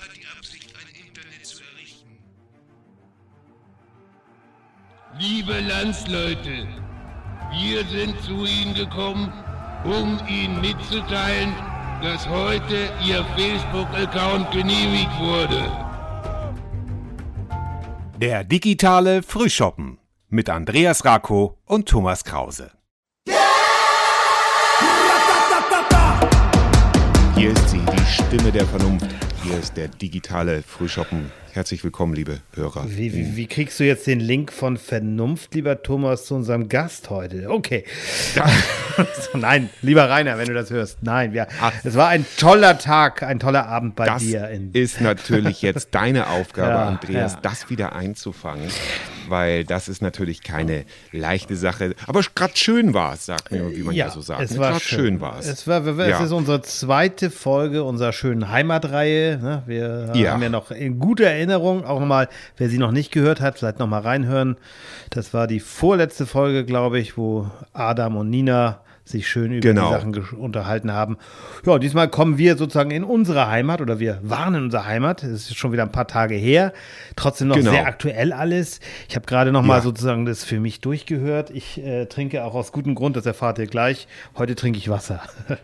[0.00, 2.18] hat die Absicht, ein Internet zu errichten.
[5.18, 6.68] Liebe Landsleute,
[7.52, 9.32] wir sind zu Ihnen gekommen,
[9.84, 11.54] um Ihnen mitzuteilen,
[12.02, 15.70] dass heute Ihr Facebook-Account genehmigt wurde.
[18.18, 19.98] Der digitale Frühschoppen
[20.28, 22.72] mit Andreas Rako und Thomas Krause.
[27.34, 29.29] Hier ist sie, die Stimme der Vernunft.
[29.42, 31.32] Hier ist der digitale Frühschoppen.
[31.52, 32.84] Herzlich willkommen, liebe Hörer.
[32.88, 37.08] Wie, wie, wie kriegst du jetzt den Link von Vernunft, lieber Thomas, zu unserem Gast
[37.10, 37.48] heute?
[37.50, 37.84] Okay.
[39.34, 40.98] nein, lieber Rainer, wenn du das hörst.
[41.02, 41.48] Nein, wir,
[41.82, 44.48] es war ein toller Tag, ein toller Abend bei Das dir.
[44.50, 47.40] In, ist natürlich jetzt deine Aufgabe, Ja, Andreas, ja.
[47.42, 48.68] das wieder einzufangen,
[49.30, 51.94] weil das ist natürlich keine leichte Sache.
[52.06, 54.42] Aber gerade schön war es, sagt mir, wie man ja, so sagt.
[54.42, 54.58] es Ne?
[54.58, 55.46] war Grad schön war es.
[55.46, 56.22] Es, war, es Ja.
[56.22, 59.38] ist unsere zweite Folge unserer schönen Heimatreihe.
[59.40, 59.62] ne?
[59.66, 60.32] Wir Ja.
[60.32, 63.78] haben ja noch in guter Erinnerung, auch nochmal, wer sie noch nicht gehört hat, vielleicht
[63.78, 64.56] nochmal reinhören.
[65.10, 69.88] Das war die vorletzte Folge, glaube ich, wo Adam und Nina sich schön über Genau.
[69.88, 71.18] die Sachen unterhalten haben.
[71.66, 75.22] Ja, diesmal kommen wir sozusagen in unsere Heimat oder wir waren in unserer Heimat.
[75.22, 76.72] Es ist schon wieder ein paar Tage her.
[77.16, 77.70] Trotzdem noch Genau.
[77.72, 78.80] sehr aktuell alles.
[79.08, 79.82] Ich habe gerade noch mal Ja.
[79.82, 81.50] sozusagen das für mich durchgehört.
[81.50, 84.08] Ich äh, trinke auch aus gutem Grund, das erfahrt ihr gleich.
[84.38, 85.20] Heute trinke ich Wasser.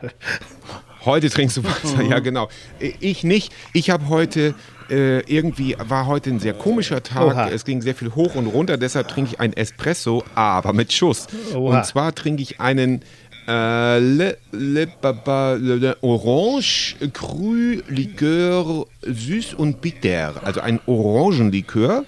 [1.05, 2.49] Heute trinkst du Wasser, ja genau.
[2.81, 3.53] Ich nicht.
[3.73, 4.55] Ich habe heute
[4.91, 7.23] äh, irgendwie, war heute ein sehr komischer Tag.
[7.23, 7.49] Oha.
[7.49, 11.29] Es ging sehr viel hoch und runter, deshalb trinke ich ein Espresso, aber mit Schuss.
[11.55, 11.79] Oha.
[11.79, 13.03] Und zwar trinke ich einen
[13.47, 20.35] äh, Le, Le, Baba, Le, Le, Orange Cru Likör süß und bitter.
[20.45, 22.05] Also ein Orangenlikör.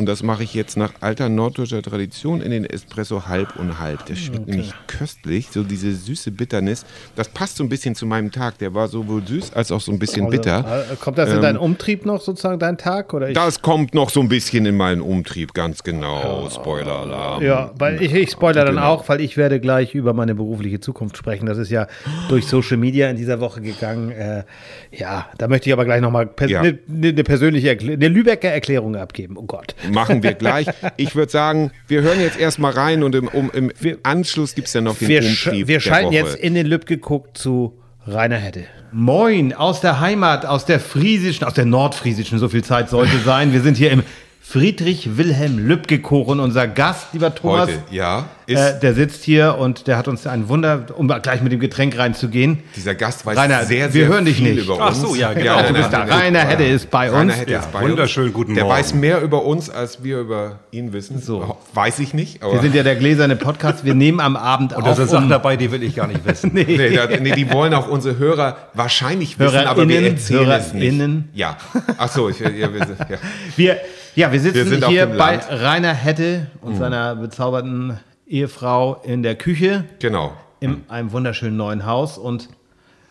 [0.00, 4.06] Und das mache ich jetzt nach alter norddeutscher Tradition in den Espresso halb und halb.
[4.06, 6.86] Der schmeckt nämlich köstlich, so diese süße Bitternis.
[7.16, 8.56] Das passt so ein bisschen zu meinem Tag.
[8.60, 10.64] Der war sowohl süß als auch so ein bisschen bitter.
[10.64, 13.12] Also, äh, kommt das in deinen Umtrieb noch sozusagen, dein Tag?
[13.12, 16.48] Oder ich, Das kommt noch so ein bisschen in meinen Umtrieb, ganz genau.
[16.48, 17.42] Spoiler-Alarm.
[17.42, 18.86] ja, weil ich, ich spoilere dann Genau.
[18.86, 21.44] auch, weil ich werde gleich über meine berufliche Zukunft sprechen.
[21.44, 21.88] Das ist ja
[22.30, 24.12] durch Social Media in dieser Woche gegangen.
[24.12, 24.44] Äh,
[24.92, 26.60] ja, da möchte ich aber gleich nochmal pers Ja.
[26.62, 29.36] eine ne persönliche, eine Lübecker Erklärung abgeben.
[29.36, 29.74] Oh Gott.
[29.92, 30.66] Machen wir gleich.
[30.96, 34.74] Ich würde sagen, wir hören jetzt erstmal rein und im, um, im Anschluss gibt es
[34.74, 36.14] ja noch den Wir, sch wir der schalten Woche.
[36.16, 38.64] jetzt in den Lübcke guckt zu Rainer Hedde.
[38.92, 43.52] Moin, aus der Heimat, aus der friesischen, aus der nordfriesischen, so viel Zeit sollte sein.
[43.52, 44.02] Wir sind hier im
[44.50, 46.40] Friedrich Wilhelm Lübcke Kochen.
[46.40, 50.26] Unser Gast, lieber Thomas, Heute, ja, ist äh, der sitzt hier und der hat uns
[50.26, 52.58] ein Wunder, um gleich mit dem Getränk reinzugehen.
[52.74, 54.64] dieser Gast weiß Rainer, sehr, wir sehr hören dich viel nicht.
[54.64, 54.82] über uns.
[54.82, 55.54] Ach so, ja, genau.
[55.54, 56.02] nein, du bist da.
[56.02, 57.36] Rainer Hedde ist bei Rainer uns.
[57.42, 58.34] Hedde ist Ja, bei wunderschönen uns.
[58.34, 58.76] guten Der Morgen.
[58.76, 61.20] weiß mehr über uns, als wir über ihn wissen.
[61.22, 61.56] So.
[61.74, 63.84] Weiß ich nicht, aber Wir sind ja der gläserne Podcast.
[63.84, 64.96] Wir nehmen am Abend Und da auf.
[64.96, 66.50] sind Sachen dabei, die will ich gar nicht wissen.
[66.54, 66.64] nee.
[66.66, 70.72] Nee, da, nee, die wollen auch unsere Hörer wahrscheinlich wissen, aber wir HörerInnen, erzählen es
[70.72, 70.82] nicht.
[70.90, 71.28] HörerInnen.
[71.34, 71.56] Ja.
[71.98, 73.16] Ach so, ich, ja, wir, sind- ja.
[73.54, 73.76] Wir,
[74.14, 75.46] ja, wir sitzen Wir hier bei Land.
[75.50, 80.32] Rainer Hedde und seiner bezauberten Ehefrau in der Küche Genau.
[80.60, 82.48] in einem wunderschönen neuen Haus und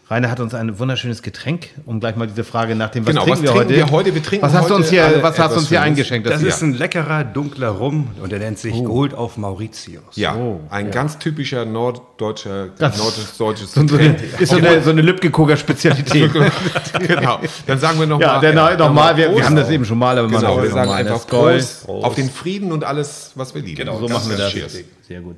[0.10, 3.26] Rainer hat uns ein wunderschönes Getränk, um gleich mal diese Frage nach dem, was Genau,
[3.26, 3.76] trinken was wir trinken heute?
[3.76, 4.16] wir heute?
[4.16, 6.28] Wir trinken was hast du uns hier, alle was hast uns hier eingeschenkt?
[6.28, 8.84] Das hier- ist ein leckerer, dunkler Rum und der nennt sich Oh.
[8.84, 10.02] Gold auf Mauritius.
[10.16, 10.36] Ja,
[10.72, 14.18] ein ganz typischer norddeutscher, norddeutsches so, Getränk.
[14.40, 16.32] ist so eine, so eine Lübcke-Koger Spezialität.
[17.08, 17.40] genau.
[17.68, 19.46] Dann sagen wir noch ja, mal, äh, nochmal, wir, wir Prost.
[19.46, 21.60] haben das eben schon mal, aber Genau, machen wir das sagen einfach Das Gold.
[21.86, 23.76] Prost, auf den Frieden und alles, was wir lieben.
[23.78, 24.52] Genau, So machen wir das.
[24.52, 24.76] cheers.
[25.08, 25.38] Sehr gut.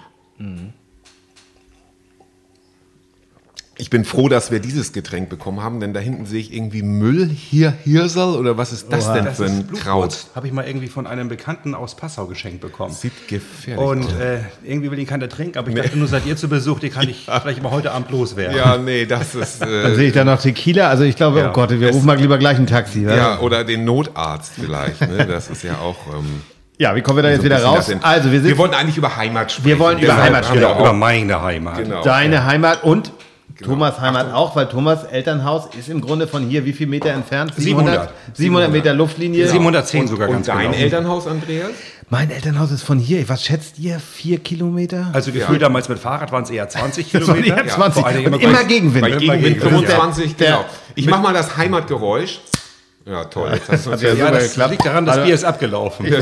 [3.77, 6.83] Ich bin froh, dass wir dieses Getränk bekommen haben, denn da hinten sehe ich irgendwie
[6.83, 9.71] Müll, hier Hirsel oder was ist das denn Das für ein.
[9.73, 10.25] Kraut?
[10.35, 12.93] Habe ich mal irgendwie von einem Bekannten aus Passau geschenkt bekommen.
[12.93, 14.13] Sieht gefährlich Und aus.
[14.19, 16.89] äh, irgendwie will ihn keiner trinken, aber ich dachte nur, seid ihr zu Besuch, die
[16.89, 18.55] kann ich vielleicht mal heute Abend loswerden.
[18.57, 19.61] Ja, nee, das ist.
[19.61, 20.89] Dann Äh, sehe ich da noch Tequila.
[20.89, 21.49] Also ich glaube, Ja.
[21.49, 23.07] oh Gott, wir rufen mal lieber gleich ein Taxi.
[23.07, 23.15] wa?
[23.15, 25.01] ja, oder den Notarzt vielleicht.
[25.01, 25.25] Ne?
[25.25, 25.95] Das ist ja auch.
[26.13, 26.41] Ähm,
[26.77, 27.89] Ja, wie kommen wir da jetzt so wieder raus?
[28.01, 29.65] Also, wir wir sind wollten eigentlich über Heimat sprechen.
[29.67, 30.79] Wir wollen über Heimat wir sprechen.
[30.79, 31.77] Über meine Heimat.
[31.77, 32.03] Genau.
[32.03, 33.11] deine Heimat und
[33.63, 34.07] Thomas Genau.
[34.07, 37.53] Heimat auch, weil Thomas Elternhaus ist im Grunde von hier wie viel Meter entfernt?
[37.56, 38.09] 700.
[38.33, 39.47] 700 Meter Luftlinie.
[39.47, 40.74] 710 sogar Und ganz dein genau.
[40.83, 41.69] Elternhaus, Andreas?
[42.09, 43.27] Mein Elternhaus ist von hier.
[43.30, 44.00] Was schätzt ihr?
[44.00, 45.09] Vier Kilometer?
[45.13, 47.63] Also gefühlt damals mit Fahrrad waren es eher 20 Das waren Kilometer.
[47.65, 48.01] eher 20.
[48.01, 49.01] Vor allem Und immer bei- Gegenwind.
[49.01, 50.65] Bei Immer Gegenwind Gegenwind, 25, der- genau.
[50.95, 52.41] Ich mach mal das Heimatgeräusch.
[53.06, 53.59] Ja, toll.
[53.68, 56.06] Du uns ja ja Ja, das liegt daran, das Also- Bier ist abgelaufen.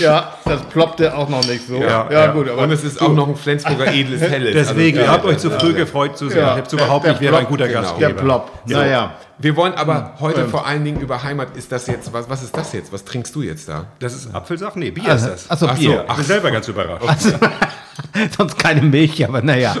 [0.00, 1.76] Ja, das ploppte auch noch nicht so.
[1.76, 2.26] Ja, ja ja.
[2.32, 4.54] gut, aber Und es ist auch noch ein Flensburger edles Helles.
[4.54, 6.38] Deswegen, Also, ihr habt euch zu früh gefreut zu sehen.
[6.38, 6.52] Ja.
[6.52, 7.82] Ich hab's überhaupt Der nicht, wäre ein guter genau.
[7.82, 8.08] Gastgeber.
[8.12, 8.50] der Plopp.
[8.66, 9.14] Naja.
[9.40, 11.56] Wir wollen aber heute vor allen Dingen über Heimat.
[11.56, 12.92] Ist das jetzt, was, was ist das jetzt?
[12.92, 13.86] Was trinkst du jetzt da?
[14.00, 14.76] Das ist Apfelsaft?
[14.76, 15.50] Nee, Bier ist das.
[15.50, 16.04] Achso, Ach so, Bier.
[16.08, 17.06] Ich bin selber ganz überrascht.
[18.36, 19.76] Sonst keine Milch, aber naja.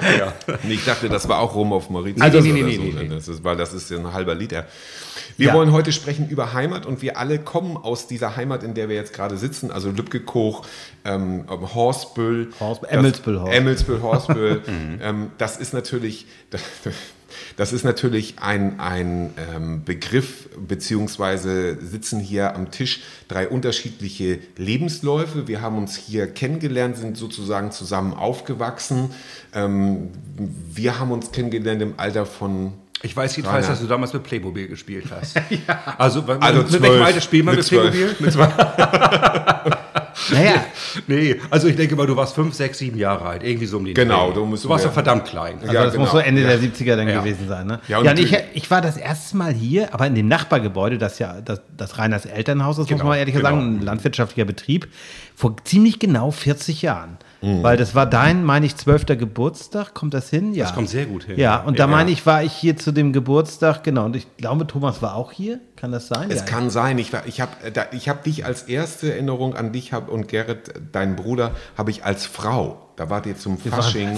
[0.62, 2.22] Nee, ich dachte, das war auch Rum auf Mauritius.
[2.22, 3.08] Also, nee, oder nee, so, nee, nee.
[3.08, 4.64] Das ist, weil das ist ja ein halber Liter.
[5.38, 5.54] Wir Ja.
[5.54, 8.96] wollen heute sprechen über Heimat und wir alle kommen aus dieser Heimat, in der wir
[8.96, 9.70] jetzt gerade sitzen.
[9.70, 10.66] Also Lübkekoch,
[11.04, 13.56] ähm, Horsbüll, das- Emmelsbüll, Horsbüll.
[13.56, 14.62] Emmelsbüll, Horsbüll.
[15.00, 16.26] ähm, das ist natürlich,
[17.56, 25.46] das ist natürlich ein, ein ähm, Begriff, beziehungsweise sitzen hier am Tisch drei unterschiedliche Lebensläufe.
[25.46, 29.10] Wir haben uns hier kennengelernt, sind sozusagen zusammen aufgewachsen.
[29.54, 30.08] Ähm,
[30.72, 32.72] wir haben uns kennengelernt im Alter von
[33.02, 35.36] Ich weiß jedenfalls, dass du damals mit Playmobil gespielt hast.
[35.98, 37.80] Also, Also also mit welchem Alter spielt man Mit mit.
[37.80, 38.16] Playmobil?
[38.18, 38.36] Mit.
[40.30, 40.64] Naja,
[41.06, 43.42] Nee, also ich denke mal, du warst fünf, sechs, sieben Jahre alt.
[43.44, 44.90] Irgendwie so um den Genau, du musst- Du warst ja.
[44.90, 45.58] verdammt klein.
[45.60, 46.04] also Ja, das genau.
[46.04, 46.48] muss so Ende Ja.
[46.48, 47.20] der 70er dann Ja.
[47.20, 47.66] gewesen sein.
[47.68, 47.80] Ne?
[47.88, 50.98] Ja, Ja, und und, ich, ich war das erste Mal hier, aber in dem Nachbargebäude,
[50.98, 53.48] das ja das, das Reiners Elternhaus ist, muss Genau, man ehrlich genau.
[53.50, 54.88] sagen, ein landwirtschaftlicher Betrieb,
[55.36, 57.16] vor ziemlich genau 40 Jahren.
[57.40, 57.62] Mhm.
[57.62, 60.54] Weil das war dein, meine ich, zwölfter Geburtstag, kommt das hin?
[60.54, 60.64] Ja.
[60.64, 61.38] Das kommt sehr gut hin.
[61.38, 61.86] Ja, und da Ja.
[61.90, 65.30] meine ich, war ich hier zu dem Geburtstag, genau, und ich glaube, Thomas war auch
[65.32, 66.30] hier, kann das sein?
[66.30, 66.44] Es ja.
[66.44, 66.98] kann sein.
[66.98, 67.52] Ich, war- ich habe
[67.92, 72.04] ich hab dich als erste Erinnerung an dich hab, und Gerrit, deinen Bruder, habe ich
[72.04, 72.84] als Frau.
[72.98, 74.10] Da wart ihr zum Fasching.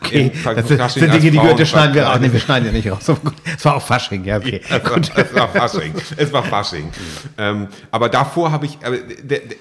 [0.00, 2.18] Okay, im das sind, Fasching sind als Dinge, die Frauen wir, das schneiden wir auch.
[2.20, 3.04] Nee, wir schneiden ja nicht raus.
[3.06, 4.60] Gut, Es war auch Fasching, ja, okay.
[4.68, 5.94] Es war, es war Fasching.
[6.16, 6.90] Es war Fasching.
[7.36, 8.78] Ähm, aber davor habe ich,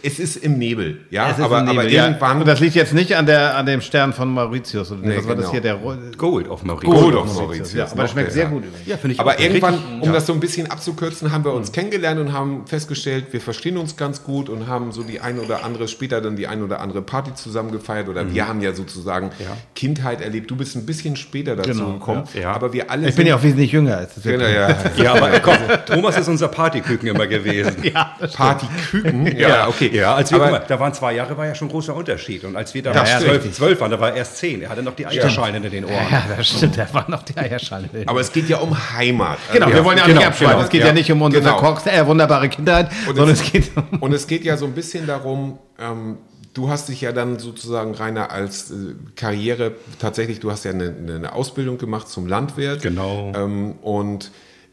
[0.03, 1.31] es ist im Nebel, ja.
[1.31, 2.05] Es ist aber, ein Nebel, aber ja.
[2.05, 4.91] irgendwann Und das liegt jetzt nicht an, der, an dem Stern von Mauritius.
[4.91, 5.51] Oder Nee, was war das genau.
[5.51, 5.61] hier?
[5.61, 5.79] Der
[6.15, 7.01] Gold auf Mauritius.
[7.01, 7.73] Gold auf Mauritius.
[7.73, 8.49] Ja, aber das schmeckt der, sehr ja.
[8.51, 8.87] gut übrigens.
[8.87, 9.39] Ja, finde ich Aber auch.
[9.39, 10.11] irgendwann, Richtig, um ja.
[10.11, 13.97] das so ein bisschen abzukürzen, haben wir uns kennengelernt und haben festgestellt, wir verstehen uns
[13.97, 17.01] ganz gut und haben so die ein oder andere, später dann die ein oder andere
[17.01, 19.57] Party zusammen gefeiert oder wir haben ja sozusagen Ja.
[19.75, 20.49] Kindheit erlebt.
[20.51, 22.41] Du bist ein bisschen später dazu Genau, gekommen, ja.
[22.41, 22.51] Ja.
[22.53, 24.01] aber wir alle Ich bin ja auch wesentlich jünger.
[24.01, 24.75] Es ist Genau, ja.
[24.97, 25.55] Ja, aber komm,
[25.85, 27.77] Thomas ist unser Partyküken immer gewesen.
[27.83, 28.33] ja, das.
[28.33, 29.37] Partyküken.
[29.37, 29.89] Ja, okay.
[29.93, 32.43] Ja, als wir, aber, mal, da waren zwei Jahre, war ja schon ein großer Unterschied.
[32.43, 34.61] Und als wir da Das zwölf, zwölf waren, da war er erst zehn.
[34.61, 35.93] Er hatte noch die Eierschalen hinter den Ohren.
[36.11, 36.77] Ja, das stimmt.
[36.77, 37.89] Da war noch die Eierschale.
[38.05, 39.37] aber es geht ja um Heimat.
[39.51, 40.53] Genau, wir wollen ja auch genau, nicht abschweifen.
[40.55, 40.93] genau, es geht ja, ja.
[40.93, 41.57] nicht um unsere Genau.
[41.57, 44.73] verkorkste, äh, wunderbare Kindheit, Und sondern es- es geht Und es geht ja so ein
[44.73, 46.17] bisschen darum, ähm,
[46.53, 50.93] du hast dich ja dann sozusagen, Rainer, als äh, Karriere, tatsächlich, du hast ja eine,
[51.07, 52.81] eine Ausbildung gemacht zum Landwirt.
[52.81, 53.31] Genau.
[53.35, 54.31] Ähm, und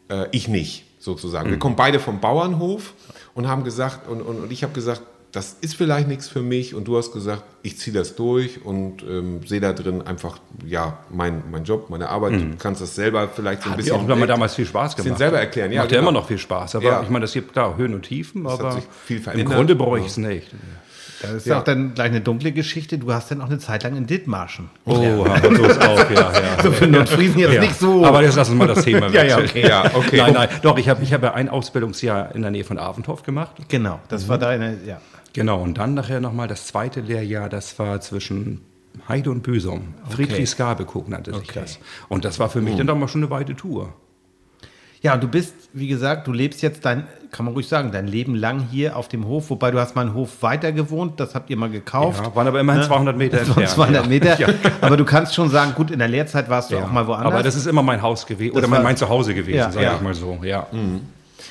[0.09, 1.47] äh, ich nicht, sozusagen.
[1.47, 1.51] Mhm.
[1.53, 2.93] Wir kommen beide vom Bauernhof
[3.35, 5.01] und haben gesagt, und, und, und ich habe gesagt,
[5.37, 9.03] das ist vielleicht nichts für mich und du hast gesagt, ich ziehe das durch und
[9.03, 12.33] ähm, sehe da drin einfach, ja, mein, mein Job, meine Arbeit.
[12.33, 14.07] Du kannst das selber vielleicht so ein Hat bisschen...
[14.07, 15.19] mir auch damals viel Spaß gemacht.
[15.19, 16.09] selber erklären, ja, Macht ja genau.
[16.09, 16.75] immer noch viel Spaß.
[16.75, 17.01] Aber Ja.
[17.03, 19.45] ich meine, das gibt klar Höhen und Tiefen, hat aber sich viel im.
[19.47, 20.47] Grunde bereue ich es nicht.
[21.21, 21.59] Das ist Ja.
[21.59, 22.97] auch dann gleich eine dunkle Geschichte.
[22.99, 24.69] Du hast dann auch eine Zeit lang in Dithmarschen.
[24.85, 26.31] Oh, so ist auch, ja, ja.
[26.63, 27.61] So für Nordfriesen jetzt Ja.
[27.61, 28.05] nicht so.
[28.05, 29.49] Aber jetzt lassen wir mal das Thema Ja, ja, wechseln.
[29.63, 29.67] okay.
[29.67, 30.17] Ja, okay.
[30.17, 33.23] Nein, nein, doch, ich habe ich hab ja ein Ausbildungsjahr in der Nähe von Aventhof
[33.23, 33.55] gemacht.
[33.67, 35.01] genau, das war deine, ja.
[35.33, 38.61] Genau, und dann nachher nochmal das zweite Lehrjahr, das war zwischen
[39.07, 39.93] Heide und Büsum.
[40.09, 41.59] Friedrichsgabekog nannte sich Okay.
[41.61, 41.79] das.
[42.09, 43.93] Und das war für mich dann doch mal schon eine weite Tour.
[45.03, 48.07] Ja, und du bist, wie gesagt, du lebst jetzt dein, kann man ruhig sagen, dein
[48.07, 51.35] Leben lang hier auf dem Hof, wobei du hast mal einen Hof weiter gewohnt, das
[51.35, 52.23] habt ihr mal gekauft.
[52.25, 53.69] Ja, waren aber immerhin 200 Meter entfernt.
[53.69, 54.09] 200 ja.
[54.09, 54.39] Meter.
[54.39, 54.47] Ja.
[54.81, 56.83] Aber du kannst schon sagen, gut, in der Lehrzeit warst du Ja.
[56.85, 57.31] auch mal woanders.
[57.31, 59.95] Aber das ist immer mein Haus gewesen, oder mein, mein Zuhause gewesen, Ja, sage ja.
[59.95, 60.39] ich mal so.
[60.41, 60.65] Ja.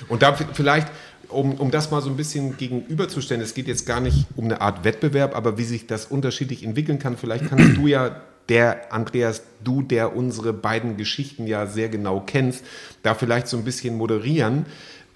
[0.09, 0.89] Und da vielleicht,
[1.29, 4.61] um, um das mal so ein bisschen gegenüberzustellen, es geht jetzt gar nicht um eine
[4.61, 9.43] Art Wettbewerb, aber wie sich das unterschiedlich entwickeln kann, vielleicht kannst du ja, der Andreas,
[9.65, 12.65] du, der unsere beiden Geschichten ja sehr genau kennst,
[13.03, 14.67] da vielleicht so ein bisschen moderieren.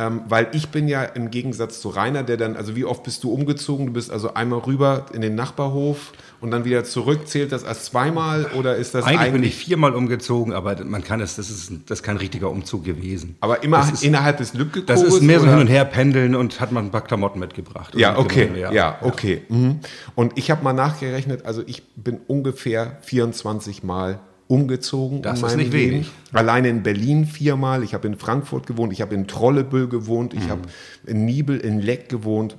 [0.01, 3.23] Ähm, weil ich bin ja im Gegensatz zu Rainer, der dann, also wie oft bist
[3.23, 3.85] du umgezogen?
[3.85, 7.29] Du bist also einmal rüber in den Nachbarhof und dann wieder zurück.
[7.29, 11.05] Zählt das als zweimal oder ist das Eigentlich, eigentlich, bin ich viermal umgezogen, aber man
[11.05, 13.37] kann es, das ist, das ist kein richtiger Umzug gewesen.
[13.41, 15.53] aber immer das ist, innerhalb des Lübcke das ist mehr so oder?
[15.53, 17.95] hin und her pendeln und hat man ein paar Klamotten mitgebracht.
[17.95, 18.47] Ja, okay.
[18.47, 19.43] mitgenommen, Ja, okay.
[19.51, 19.81] Mhm.
[20.15, 24.19] Und ich habe mal nachgerechnet, also ich bin ungefähr 24 Mal
[24.51, 25.23] umgezogen.
[25.23, 25.93] Das in ist nicht Leben.
[25.93, 26.11] wenig.
[26.33, 27.85] Alleine in Berlin viermal.
[27.85, 28.93] Ich habe in Frankfurt gewohnt.
[28.93, 30.35] Ich habe in Trollebüll gewohnt.
[30.35, 30.41] Mhm.
[30.41, 30.63] Ich habe
[31.07, 32.57] in Niebel, in Leck gewohnt.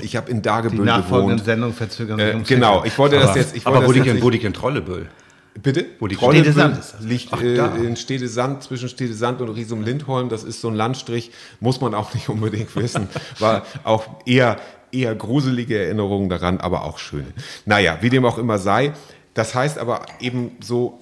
[0.00, 1.44] Ich habe in die Dagebüll nachfolgenden gewohnt.
[1.44, 3.54] Sendungen verzögern sich Äh, ums genau, ich wollte Aber, das jetzt.
[3.54, 5.08] Ich aber wo liegt denn, denn Trollebüll?
[5.62, 5.84] Bitte?
[5.98, 7.02] Wo die Trollebüll Stedesand ist das.
[7.02, 10.30] liegt Ach, äh, in Stedesand, zwischen Stedesand und Riesum-Lindholm.
[10.30, 13.08] Das ist so ein Landstrich, muss man auch nicht unbedingt wissen.
[13.40, 14.56] War auch eher,
[14.90, 17.26] eher gruselige Erinnerungen daran, aber auch schöne.
[17.66, 18.92] Naja, wie dem auch immer sei.
[19.34, 20.98] Das heißt aber eben so,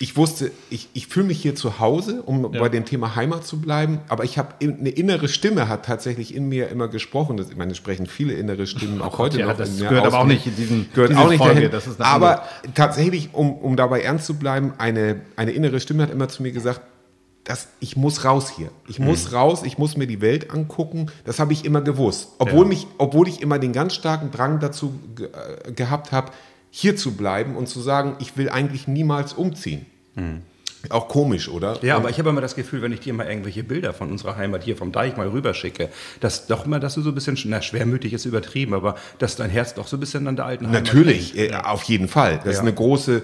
[0.00, 3.60] ich wusste, ich, ich fühle mich hier zu Hause, um bei dem Thema Heimat zu
[3.60, 7.36] bleiben, aber ich habe eine innere Stimme, hat tatsächlich in mir immer gesprochen.
[7.36, 9.56] Das, ich meine, es sprechen viele innere Stimmen auch heute ja, noch.
[9.56, 11.70] das gehört aber auch nicht in diesen- gehört auch nicht Folge, dahin.
[11.70, 12.42] das aber
[12.74, 16.52] tatsächlich, um, um dabei ernst zu bleiben, eine, eine innere Stimme hat immer zu mir
[16.52, 16.80] gesagt,
[17.44, 18.70] dass ich muss raus hier.
[18.88, 21.06] Ich muss raus, ich muss mir die Welt angucken.
[21.24, 22.28] Das habe ich immer gewusst.
[22.38, 26.30] Obwohl, mich, obwohl ich immer den ganz starken Drang dazu ge äh, gehabt habe,
[26.80, 29.84] hier zu bleiben und zu sagen, ich will eigentlich niemals umziehen.
[30.90, 31.76] Auch komisch, oder?
[31.84, 34.36] Ja, aber ich habe immer das Gefühl, wenn ich dir mal irgendwelche Bilder von unserer
[34.36, 35.88] Heimat hier vom Deich mal rüberschicke,
[36.20, 39.50] dass doch immer, dass du so ein bisschen, na, schwermütig ist übertrieben, aber dass dein
[39.50, 42.36] Herz doch so ein bisschen an der alten Heimat Natürlich, äh, auf jeden Fall.
[42.44, 42.60] Das ist Ja.
[42.62, 43.22] eine große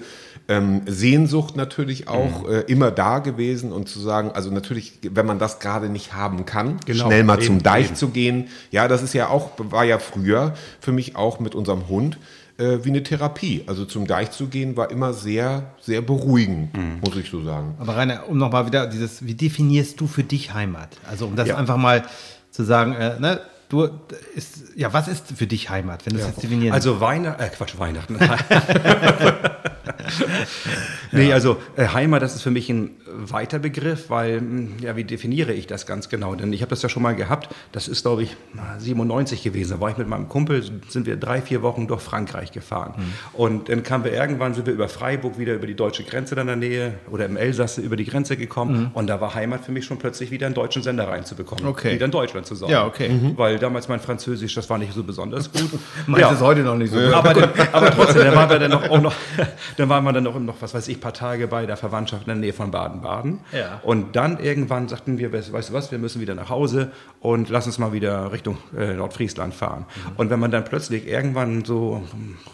[0.49, 2.53] ähm, Sehnsucht natürlich auch Mhm.
[2.53, 6.45] äh, immer da gewesen und zu sagen, also natürlich, wenn man das gerade nicht haben
[6.45, 7.95] kann, Genau, schnell mal eben, zum Deich eben.
[7.95, 8.49] zu gehen.
[8.69, 12.17] Ja, das ist ja auch, war ja früher für mich auch mit unserem Hund
[12.57, 13.63] äh, wie eine Therapie.
[13.67, 16.99] Also zum Deich zu gehen war immer sehr, sehr beruhigend, Mhm.
[17.03, 17.75] muss ich so sagen.
[17.79, 20.89] Aber Rainer, um nochmal wieder dieses, wie definierst du für dich Heimat?
[21.09, 21.57] Also um das Ja.
[21.57, 22.03] einfach mal
[22.51, 23.89] zu sagen, äh, ne, du
[24.35, 27.49] ist, ja, was ist für dich Heimat, wenn du es jetzt definieren Also Weihnachten, äh,
[27.49, 28.17] Quatsch, Weihnachten.
[31.11, 35.03] nee, also äh, Heimat, das ist für mich ein weiter Begriff, weil, mh, ja, wie
[35.03, 36.35] definiere ich das ganz genau?
[36.35, 39.71] Denn ich habe das ja schon mal gehabt, das ist, glaube ich, na, 97 gewesen.
[39.71, 42.93] Da war ich mit meinem Kumpel, sind wir drei, vier Wochen durch Frankreich gefahren.
[43.33, 46.47] Und dann kamen wir irgendwann, sind wir über Freiburg wieder über die deutsche Grenze dann
[46.49, 48.91] in der Nähe oder im Elsass über die Grenze gekommen.
[48.93, 51.65] Und da war Heimat für mich schon plötzlich wieder einen deutschen Sender reinzubekommen.
[51.65, 51.93] Okay.
[51.93, 52.69] Wieder in Deutschland zu sein.
[52.69, 53.09] Ja, okay.
[53.35, 55.69] Weil damals mein Französisch, das war nicht so besonders gut.
[56.07, 56.99] Meinst du es heute noch nicht so?
[56.99, 59.13] Aber, dann, aber trotzdem, dann waren wir dann noch, auch noch,
[59.85, 62.29] dann waren wir dann noch, noch, was weiß ich, paar Tage bei der Verwandtschaft in
[62.29, 63.39] der Nähe von Baden-Baden.
[63.51, 63.81] Ja.
[63.83, 67.67] Und dann irgendwann sagten wir, weißt du was, wir müssen wieder nach Hause und lass
[67.67, 69.85] uns mal wieder Richtung äh, Nordfriesland fahren.
[70.17, 72.01] Und wenn man dann plötzlich irgendwann so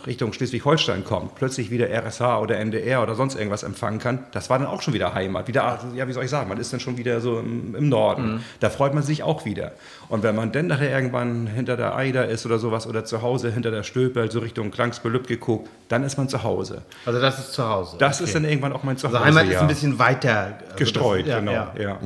[0.06, 4.60] Richtung Schleswig-Holstein kommt, plötzlich wieder RSH oder NDR oder sonst irgendwas empfangen kann, das war
[4.60, 5.48] dann auch schon wieder Heimat.
[5.48, 8.44] Wieder, ja, wie soll ich sagen, man ist dann schon wieder so im, im Norden.
[8.60, 9.72] Da freut man sich auch wieder.
[10.12, 13.50] Und wenn man dann nachher irgendwann hinter der Eider ist oder sowas oder zu Hause
[13.50, 16.82] hinter der Stöpel, so Richtung Klangsbelüb geguckt, dann ist man zu Hause.
[17.06, 17.96] Also das ist zu Hause.
[17.98, 18.26] Das okay.
[18.26, 19.22] ist dann irgendwann auch mein Zuhause.
[19.22, 19.62] Also Heimat ist ja.
[19.62, 21.54] ein bisschen weiter also gestreut, das, ja, genau.
[21.54, 21.74] Ja.
[21.80, 22.00] Ja.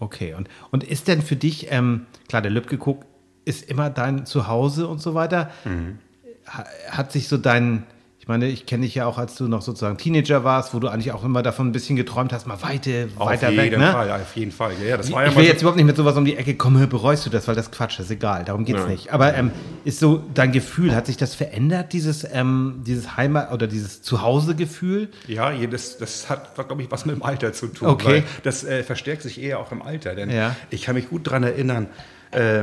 [0.00, 3.04] Okay, und, und ist denn für dich, ähm, klar, der Lübcke-Cook
[3.44, 5.50] ist immer dein Zuhause und so weiter.
[5.64, 6.00] Mhm.
[6.48, 7.84] Ha, hat sich so dein,
[8.28, 11.12] meine, ich kenne dich ja auch, als du noch sozusagen Teenager warst, wo du eigentlich
[11.12, 13.90] auch immer davon ein bisschen geträumt hast, mal weite, weiter auf weg, jeden ne?
[13.92, 14.72] Fall, auf jeden Fall.
[14.86, 16.88] Ja, das war ja ich will jetzt überhaupt nicht mit sowas um die Ecke kommen,
[16.88, 18.90] bereust du das, weil das Quatsch ist, egal, darum geht's Nein.
[18.90, 19.12] nicht.
[19.12, 19.50] Aber ähm,
[19.84, 25.08] ist so dein Gefühl, hat sich das verändert, dieses, ähm, dieses Heimat- oder dieses Zuhause-Gefühl?
[25.26, 27.88] Ja, das, das hat, glaube ich, was mit dem Alter zu tun.
[27.88, 28.24] Okay.
[28.42, 30.14] Das äh, verstärkt sich eher auch im Alter.
[30.14, 30.54] Denn Ja.
[30.70, 31.86] ich kann mich gut daran erinnern,
[32.30, 32.62] äh,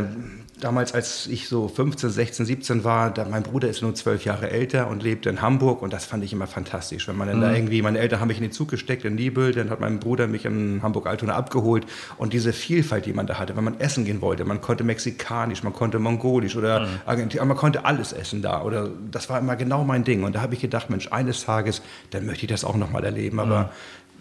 [0.59, 4.49] damals, als ich so 15, 16, 17 war, da, mein Bruder ist nur zwölf Jahre
[4.49, 7.07] älter und lebt in Hamburg und das fand ich immer fantastisch.
[7.07, 7.55] Wenn man dann da Mhm.
[7.55, 10.27] irgendwie, meine Eltern haben mich in den Zug gesteckt, in Nibel, dann hat mein Bruder
[10.27, 11.85] mich in Hamburg-Altona abgeholt
[12.17, 15.63] und diese Vielfalt, die man da hatte, wenn man essen gehen wollte, man konnte mexikanisch,
[15.63, 16.85] man konnte mongolisch oder Mhm.
[17.05, 20.41] Argentinisch, man konnte alles essen da oder das war immer genau mein Ding und da
[20.41, 21.81] habe ich gedacht, Mensch, eines Tages,
[22.11, 23.69] dann möchte ich das auch nochmal erleben, aber Mhm.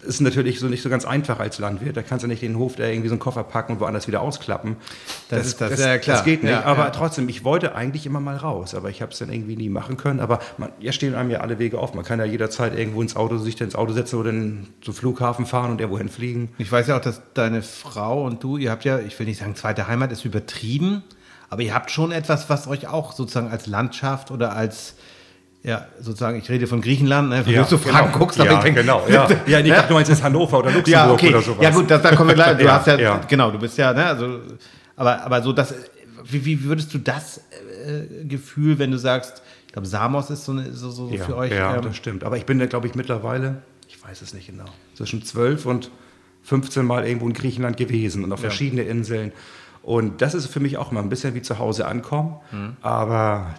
[0.05, 1.97] Ist natürlich so nicht so ganz einfach als Landwirt.
[1.97, 4.21] Da kannst du nicht den Hof da irgendwie so einen Koffer packen und woanders wieder
[4.21, 4.77] ausklappen.
[5.29, 6.17] Das ist das, ja, klar.
[6.17, 6.51] Das geht nicht.
[6.51, 6.89] Ja, aber ja.
[6.91, 9.97] trotzdem, ich wollte eigentlich immer mal raus, aber ich habe es dann irgendwie nie machen
[9.97, 10.19] können.
[10.19, 11.93] Aber man, ja stehen einem ja alle Wege auf.
[11.93, 14.31] Man kann ja jederzeit irgendwo ins Auto, sich ins Auto setzen oder
[14.81, 16.49] zum Flughafen fahren und irgendwo hinfliegen.
[16.57, 19.39] Ich weiß ja auch, dass deine Frau und du, ihr habt ja, ich will nicht
[19.39, 21.03] sagen, zweite Heimat ist übertrieben,
[21.49, 24.95] aber ihr habt schon etwas, was euch auch sozusagen als Landschaft oder als,
[25.65, 28.63] ja, sozusagen, ich rede von Griechenland, ne, wenn du so Fragen guckst, aber ja, ich
[28.63, 29.03] denke, genau.
[29.09, 31.29] Ja, ja ich dachte, du meinst jetzt Hannover oder Luxemburg ja, okay.
[31.29, 31.63] oder sowas.
[31.63, 32.57] Ja, gut, das, da kommen wir gleich.
[32.57, 33.21] Du Ja, hast ja, ja.
[33.27, 34.41] genau, du bist ja, ne, also,
[34.95, 35.73] aber, aber so das,
[36.23, 37.41] wie, wie würdest du das
[37.85, 41.35] äh, Gefühl, wenn du sagst, ich glaube, Samos ist so, eine, so, so Ja, für
[41.35, 41.51] euch.
[41.51, 42.23] ja ähm, das stimmt.
[42.23, 45.89] Aber ich bin da, glaube ich, mittlerweile, ich weiß es nicht genau, zwischen 12 und
[46.43, 49.31] 15 Mal irgendwo in Griechenland gewesen und auf verschiedene Inseln.
[49.81, 52.35] Und das ist für mich auch mal ein bisschen wie zu Hause ankommen.
[52.51, 52.77] Mhm.
[52.81, 53.55] Aber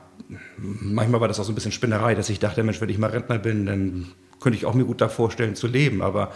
[0.59, 3.11] manchmal war das auch so ein bisschen Spinnerei, dass ich dachte, Mensch, wenn ich mal
[3.11, 4.07] Rentner bin, dann
[4.41, 6.03] könnte ich auch mir gut da vorstellen zu leben.
[6.03, 6.33] Aber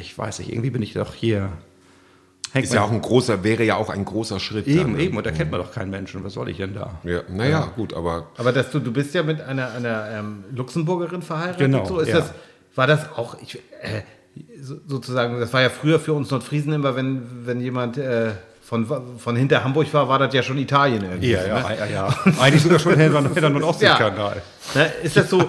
[0.00, 1.50] ich weiß nicht, irgendwie bin ich doch hier.
[2.52, 4.66] Hängt Ist ja auch ein großer, wäre ja auch ein großer Schritt.
[4.66, 5.02] eben, dann, ne?
[5.02, 5.16] eben.
[5.16, 6.22] Und da kennt man doch keinen Menschen.
[6.22, 7.00] Was soll ich denn da?
[7.02, 11.22] Ja, naja, gut, aber Aber dass du, du bist ja mit einer, einer ähm, Luxemburgerin
[11.22, 11.60] verheiratet.
[11.60, 12.18] Genau, So ist ja.
[12.18, 12.32] das,
[12.74, 14.02] war das auch, ich, äh,
[14.60, 18.32] so, sozusagen, das war ja früher für uns Nordfriesen immer, wenn, wenn jemand äh,
[18.62, 18.86] von,
[19.18, 21.32] von hinter Hamburg war, war das ja schon Italien irgendwie.
[21.32, 21.76] Ja, ja, Ne?
[21.78, 22.16] ja, ja.
[22.40, 24.40] Eigentlich sogar schon hinter hinter und Ostseekanal.
[24.74, 25.44] Ne, ist das so,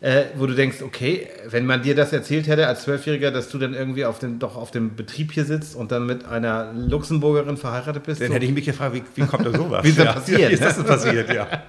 [0.00, 3.58] äh, wo du denkst, okay, wenn man dir das erzählt hätte als Zwölfjähriger, dass du
[3.58, 7.56] dann irgendwie auf dem, doch auf dem Betrieb hier sitzt und dann mit einer Luxemburgerin
[7.56, 8.20] verheiratet bist?
[8.20, 8.34] Dann so?
[8.34, 9.84] hätte ich mich gefragt, wie, wie kommt da sowas?
[9.84, 10.12] Wie ist das ja.
[10.12, 10.66] passiert, Wie ist ne?
[10.66, 11.46] das denn passiert, ja.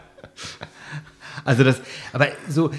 [1.46, 1.82] Also das,
[2.14, 2.72] aber so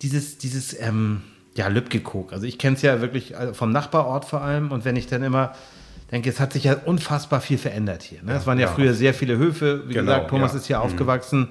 [0.00, 1.22] dieses, dieses, ähm,
[1.56, 2.32] ja, Lübkekok.
[2.32, 5.22] Also ich kenne es ja wirklich also vom Nachbarort vor allem und wenn ich dann
[5.22, 5.54] immer
[6.12, 8.22] denke, es hat sich ja unfassbar viel verändert hier.
[8.22, 8.34] Ne?
[8.34, 8.72] es waren ja, ja.
[8.72, 9.84] früher sehr viele Höfe.
[9.88, 10.58] Wie Genau, gesagt, Thomas ja.
[10.58, 11.48] ist hier aufgewachsen.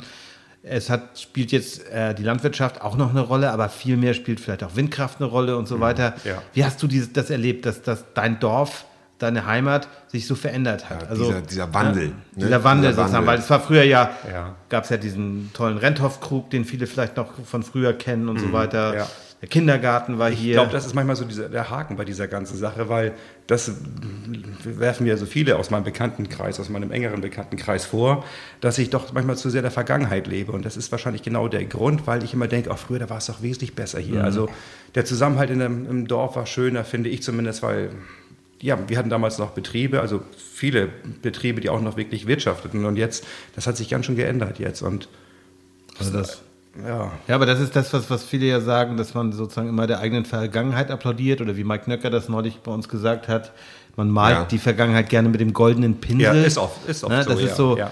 [0.63, 4.39] Es hat, spielt jetzt äh, die Landwirtschaft auch noch eine Rolle, aber viel mehr spielt
[4.39, 6.13] vielleicht auch Windkraft eine Rolle und so weiter.
[6.23, 6.41] ja.
[6.53, 8.85] Wie hast du dieses, das erlebt, dass, dass dein Dorf
[9.17, 11.07] deine Heimat sich so verändert hat.
[11.09, 12.03] also, dieser, dieser Wandel.
[12.05, 12.15] Ja, ne?
[12.35, 14.55] Dieser Wandel Dieser sozusagen, weil es war früher ja, Ja.
[14.69, 18.51] gab es ja diesen tollen Renthoff-Krug, den viele vielleicht noch von früher kennen und so
[18.53, 18.91] weiter.
[18.91, 18.97] Mhm.
[18.97, 19.07] ja.
[19.41, 20.53] Der Kindergarten war Ich hier.
[20.53, 23.13] glaube, das ist manchmal so dieser, der Haken bei dieser ganzen Sache, weil
[23.47, 23.71] das
[24.63, 28.23] werfen mir so viele aus meinem Bekanntenkreis, aus meinem engeren Bekanntenkreis vor,
[28.61, 30.51] dass ich doch manchmal zu sehr der Vergangenheit lebe.
[30.51, 33.17] Und das ist wahrscheinlich genau der Grund, weil ich immer denke, auch früher, da war
[33.17, 34.23] es doch wesentlich besser hier.
[34.23, 34.47] Also
[34.93, 37.89] der Zusammenhalt in dem, im Dorf war schöner, finde ich zumindest, weil
[38.61, 40.87] ja, wir hatten damals noch Betriebe, also viele
[41.23, 42.85] Betriebe, die auch noch wirklich wirtschafteten.
[42.85, 44.83] Und jetzt, das hat sich ganz schön geändert jetzt.
[44.83, 45.09] Und
[45.97, 46.43] also das,
[46.85, 49.87] ja, ja, aber das ist das, was, was viele ja sagen, dass man sozusagen immer
[49.87, 53.51] der eigenen Vergangenheit applaudiert oder wie Mike Nöcker das neulich bei uns gesagt hat,
[53.97, 54.45] man malt Ja.
[54.45, 56.21] die Vergangenheit gerne mit dem goldenen Pinsel.
[56.21, 57.29] ja ist oft, ist oft Ne, so.
[57.29, 57.91] das ja, ist so, Ja.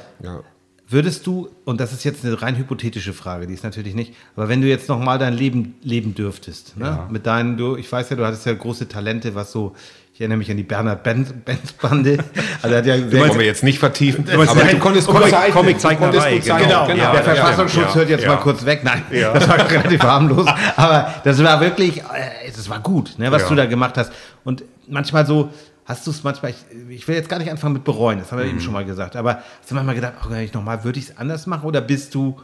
[0.92, 4.50] Würdest du, und das ist jetzt eine rein hypothetische Frage, die ist natürlich nicht, aber
[4.50, 7.06] wenn du jetzt nochmal dein Leben leben dürftest, ne?
[7.12, 9.76] Mit deinen, du, ich weiß ja, du hattest ja große Talente, was so,
[10.20, 12.18] ich erinnere mich an die Bernhard Benz, Benz Bande,
[12.62, 14.26] also hat ja sehr, Wollen wir jetzt nicht vertiefen.
[14.28, 15.66] meinst, aber nein, du konntest Comic- zeichnen.
[15.66, 16.42] Du gut zeichnen.
[16.44, 16.88] genau.
[16.88, 18.32] Genau, Ja, der Verfassungsschutz ja, hört jetzt ja.
[18.32, 18.82] mal kurz weg.
[18.84, 19.02] Nein,
[19.34, 20.46] das war relativ harmlos.
[20.76, 24.12] Aber das war wirklich, äh, das war gut, ne, was du da gemacht hast.
[24.44, 25.52] Und manchmal so,
[25.86, 26.58] hast du es manchmal, ich,
[26.90, 28.52] ich will jetzt gar nicht anfangen mit bereuen, das haben wir Mhm.
[28.52, 31.06] eben schon mal gesagt, aber hast du manchmal gedacht, ach, wenn ich nochmal, würde ich
[31.12, 31.64] es anders machen?
[31.64, 32.36] Oder bist du,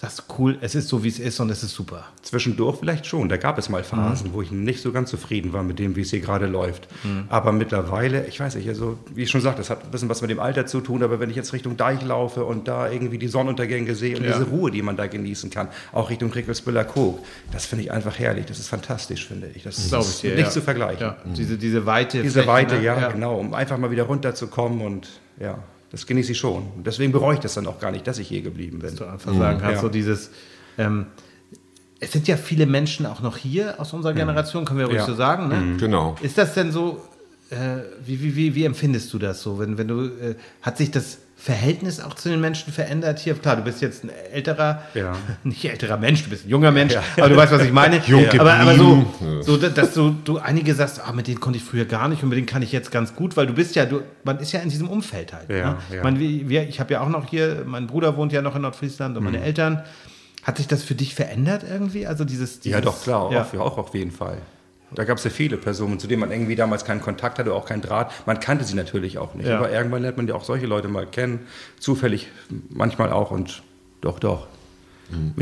[0.00, 2.06] sagst cool, es ist so, wie es ist und es ist super?
[2.22, 3.28] Zwischendurch vielleicht schon.
[3.28, 6.00] Da gab es mal Phasen, wo ich nicht so ganz zufrieden war mit dem, wie
[6.00, 6.88] es hier gerade läuft.
[7.28, 10.22] Aber mittlerweile, ich weiß nicht, also wie ich schon sagte, das hat ein bisschen was
[10.22, 13.18] mit dem Alter zu tun, aber wenn ich jetzt Richtung Deich laufe und da irgendwie
[13.18, 14.32] die Sonnenuntergänge sehe und Ja.
[14.32, 17.18] diese Ruhe, die man da genießen kann, auch Richtung Rickelsbüller Kog,
[17.52, 18.46] das finde ich einfach herrlich.
[18.46, 19.64] Das ist fantastisch, finde ich.
[19.64, 20.50] Das ist Glaube ich dir, nicht ja.
[20.50, 21.02] zu vergleichen.
[21.02, 22.22] Ja, diese, diese Weite.
[22.22, 22.84] Diese Fläche, Weite, ne?
[22.84, 25.58] ja, genau, um einfach mal wieder runterzukommen und ja,
[25.90, 26.64] das genieße ich schon.
[26.76, 28.90] Und deswegen bereue ich das dann auch gar nicht, dass ich hier geblieben bin.
[28.90, 29.80] Dass du einfach sagen kannst, Ja.
[29.80, 30.30] so dieses,
[30.78, 31.06] ähm,
[31.98, 35.06] es sind ja viele Menschen auch noch hier aus unserer Generation, können wir ruhig Ja.
[35.06, 35.76] so sagen, ne?
[35.78, 36.16] Genau.
[36.22, 37.02] Ist das denn so,
[37.50, 37.56] äh,
[38.06, 39.58] wie, wie, wie, wie empfindest du das so?
[39.58, 43.34] Wenn, wenn du, äh, hat sich das Verhältnis auch zu den Menschen verändert hier?
[43.34, 45.12] Klar, du bist jetzt ein älterer, Ja.
[45.42, 47.02] nicht älterer Mensch, du bist ein junger Mensch, Ja.
[47.16, 47.96] aber du weißt, was ich meine.
[48.06, 49.06] Jung aber, aber so,
[49.40, 52.28] so, dass- du, du einige sagst, ah, mit denen konnte ich früher gar nicht und
[52.28, 54.60] mit denen kann ich jetzt ganz gut, weil du bist ja, du, man ist ja
[54.60, 55.48] in diesem Umfeld halt.
[55.48, 55.76] Ja, ne?
[55.90, 55.96] ja.
[55.96, 58.62] Ich, meine, wir, ich habe ja auch noch hier, mein Bruder wohnt ja noch in
[58.62, 59.44] Nordfriesland und meine Mhm.
[59.44, 59.82] Eltern.
[60.42, 62.06] Hat sich das für dich verändert irgendwie?
[62.06, 63.42] Also dieses, dieses Ja, doch, klar, Ja.
[63.42, 64.38] Auf, auch auf jeden Fall.
[64.94, 67.64] Da gab es ja viele Personen, zu denen man irgendwie damals keinen Kontakt hatte, auch
[67.66, 68.10] keinen Draht.
[68.26, 69.46] Man kannte sie natürlich auch nicht.
[69.48, 69.58] Ja.
[69.58, 71.46] Aber irgendwann lernt man ja auch solche Leute mal kennen.
[71.78, 72.28] Zufällig
[72.70, 73.62] manchmal auch und
[74.00, 74.46] doch, doch.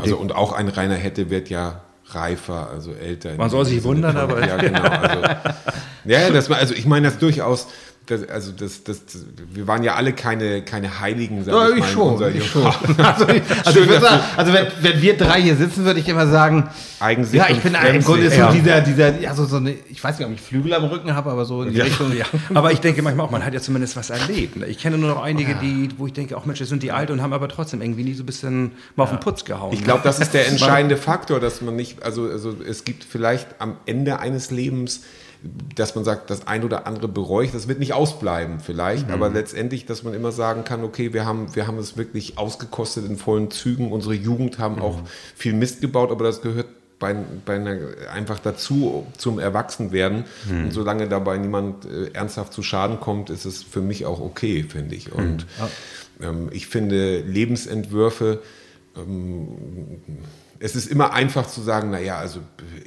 [0.01, 3.35] Also, und auch ein Rainer Hätte wird ja reifer, also älter.
[3.37, 4.81] Man soll sich wundern, aber- Ja, genau.
[4.81, 5.23] Also,
[6.05, 7.69] ja, das war, also ich meine das durchaus,
[8.09, 9.01] das, also das, das,
[9.53, 11.89] wir waren ja alle keine, keine Heiligen, sag Ja, ich ich mal.
[11.89, 12.63] schon, ich schon.
[12.99, 16.09] Also, ich, also, ich würde sagen, also wenn, wenn wir drei hier sitzen, würde ich
[16.09, 16.69] immer sagen,
[17.01, 18.03] Eigensicht ja, ich bin im.
[18.03, 18.51] Grunde so Ja.
[18.53, 21.31] dieser, dieser, ja, so, so eine, ich weiß nicht, ob ich Flügel am Rücken habe,
[21.31, 22.25] aber so in die Richtung, ja.
[22.55, 24.57] Aber ich denke manchmal auch, man hat ja zumindest was erlebt.
[24.57, 24.67] ne?
[24.67, 27.11] Ich kenne nur noch einige, die, wo ich denke, auch Mensch, das sind die alt
[27.11, 29.73] und haben aber trotzdem irgendwie nie so ein bisschen mal auf den Putz gehauen.
[29.73, 33.47] Ich glaube, das ist der entscheidende Faktor, dass man nicht, also, also es gibt vielleicht
[33.59, 35.03] am Ende eines Lebens,
[35.75, 39.29] dass man sagt, das ein oder andere bereue ich, das wird nicht ausbleiben vielleicht, aber
[39.29, 43.17] letztendlich, dass man immer sagen kann, okay, wir haben, wir haben es wirklich ausgekostet in
[43.17, 44.99] vollen Zügen, unsere Jugend haben auch
[45.37, 46.67] viel Mist gebaut, aber das gehört
[46.99, 47.15] bei,
[47.47, 47.79] bei einer,
[48.13, 50.25] einfach dazu zum Erwachsenwerden.
[50.51, 54.65] Und solange dabei niemand äh, ernsthaft zu Schaden kommt, ist es für mich auch okay,
[54.69, 55.13] finde ich.
[55.13, 55.47] Und
[56.21, 58.43] ähm, ich finde Lebensentwürfe,
[60.61, 62.41] es ist immer einfach zu sagen, naja, also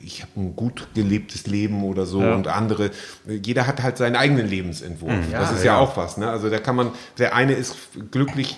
[0.04, 2.92] ich habe ein gut gelebtes Leben oder so und andere,
[3.28, 5.14] jeder hat halt seinen eigenen Lebensentwurf.
[5.32, 6.18] das ist ja, auch was.
[6.18, 6.30] Ne?
[6.30, 7.76] Also da kann man, der eine ist
[8.12, 8.58] glücklich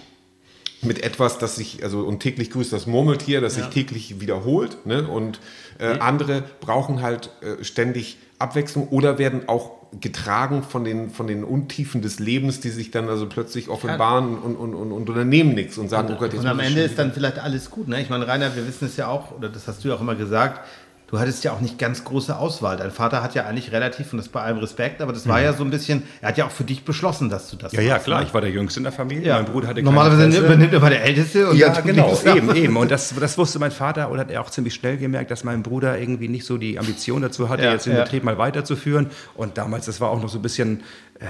[0.82, 4.86] mit etwas, das sich, also und täglich grüßt das Murmeltier, das sich täglich wiederholt.
[4.86, 5.08] Ne?
[5.08, 5.39] Und
[5.80, 11.44] äh, andere brauchen halt äh, ständig Abwechslung oder werden auch getragen von den, von den
[11.44, 15.78] Untiefen des Lebens, die sich dann also plötzlich offenbaren und, und, und, und unternehmen nichts
[15.78, 17.88] und sagen, oh Gott, jetzt Und am Ende ist dann vielleicht alles gut.
[17.88, 18.02] Ne?
[18.02, 20.16] Ich meine, Rainer, wir wissen es ja auch, oder das hast du ja auch immer
[20.16, 20.62] gesagt,
[21.08, 22.78] du hattest ja auch nicht ganz große Auswahl.
[22.78, 25.54] Dein Vater hat ja eigentlich relativ, und das bei allem Respekt, aber das war ja
[25.54, 28.00] so ein bisschen, er hat ja auch für dich beschlossen, dass du das ja, ja,
[28.00, 28.28] klar, ne?
[28.28, 29.28] ich war der Jüngste in der Familie.
[29.28, 29.36] Ja.
[29.36, 31.50] Mein Bruder hatte Normalerweise übernimmt immer der Älteste.
[31.50, 32.78] Und Ja, genau, eben, eben.
[32.78, 35.63] Und das, das wusste mein Vater oder hat er auch ziemlich schnell gemerkt, dass mein
[35.63, 38.04] Bruder irgendwie nicht so die Ambition dazu hatte, Ja, jetzt den ja.
[38.04, 39.12] Betrieb mal weiterzuführen.
[39.36, 40.84] Und damals, das war auch noch so ein bisschen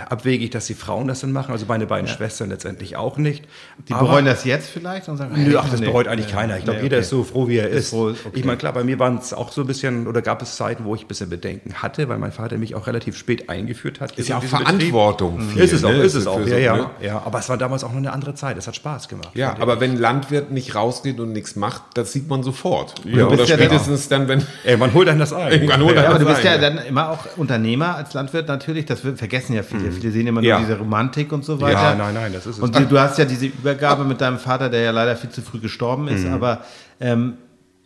[0.09, 1.51] abwegig, dass die Frauen das dann machen.
[1.51, 3.45] Also meine beiden Schwestern letztendlich auch nicht.
[3.87, 6.33] Die Aber- bereuen das jetzt vielleicht und sagen, Nö, ach, das nee, bereut eigentlich nee,
[6.33, 6.57] keiner.
[6.57, 7.03] Ich glaube, nee, jeder okay.
[7.03, 7.89] ist so froh, wie er ist.
[7.91, 8.17] froh, okay.
[8.33, 10.85] Ich meine, klar, bei mir waren es auch so ein bisschen, oder gab es Zeiten,
[10.85, 14.17] wo ich ein bisschen Bedenken hatte, weil mein Vater mich auch relativ spät eingeführt hat.
[14.17, 15.39] Ist ja auch Verantwortung.
[15.41, 15.97] Viel, Ist es auch, ne?
[15.97, 16.39] ist es auch.
[16.39, 16.89] Ja, so, ja, ne?
[17.01, 17.21] ja.
[17.23, 18.57] Aber es war damals auch noch eine andere Zeit.
[18.57, 19.31] Es hat Spaß gemacht.
[19.35, 22.95] Ja, aber wenn ein Landwirt nicht rausgeht und nichts macht, das sieht man sofort.
[23.05, 25.51] Ja, Oder ja spätestens dann, wenn Ey, man holt dann das ein.
[25.51, 28.85] irgendwann holt Ja, er aber du bist ja dann immer auch Unternehmer als Landwirt natürlich,
[28.85, 29.72] das vergessen ja viele.
[29.79, 30.57] Viele sehen immer Ja.
[30.59, 31.81] nur diese Romantik und so weiter.
[31.81, 32.61] Ja, nein, nein, das ist es.
[32.61, 35.41] Und du, du hast ja diese Übergabe mit deinem Vater, der ja leider viel zu
[35.41, 36.33] früh gestorben ist, Mhm.
[36.33, 36.59] aber
[36.99, 37.33] ähm,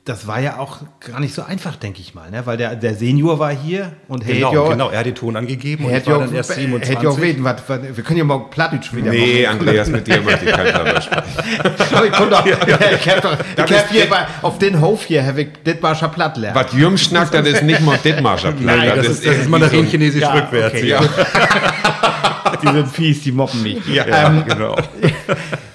[0.08, 2.46] das war ja auch gar nicht so einfach, denke ich mal, ne?
[2.46, 5.36] weil der, der Senior war hier und hey, Genau, jo, genau, er hat den Ton
[5.36, 6.96] angegeben und Hätte ich war ja dann erst auch, 27.
[6.98, 9.60] hätte auch weten, was, was, wir können ja mal Plattdeutsch wieder Nee, machen.
[9.60, 11.96] Andreas, mit dir möchte ich kein Plattdeutsch sprechen.
[11.96, 15.26] Aber ich konnte doch, ich hab doch, ich hab hier bei, auf den Hof hier,
[15.26, 16.56] habe ich Dithmarscher Platt lernen.
[16.56, 18.78] Was Jürgen schnackt, das ist nicht mal Dithmarscher Platt.
[18.78, 20.76] Nein, das, ist, das ist irgendwie Mandarin so- chinesisch Ja, rückwärts.
[20.76, 20.88] okay.
[20.88, 21.02] Ja,
[22.62, 23.86] Die sind fies, die mobben mich.
[23.88, 24.76] Ja, ähm, genau.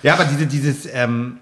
[0.02, 1.38] Ja, aber diese, dieses, ähm,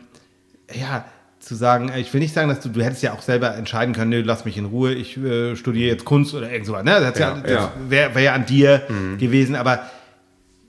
[0.73, 1.05] ja,
[1.51, 3.93] zu sagen, äh, ich will nicht sagen, dass du, du hättest ja auch selber entscheiden
[3.93, 6.85] können, nö, lass mich in Ruhe, ich äh, studiere jetzt Kunst oder irgend sowas.
[6.85, 7.01] Ne?
[7.01, 7.73] Das, ja, Ja, das ja.
[7.89, 8.83] wäre wär ja an dir
[9.19, 9.81] gewesen, aber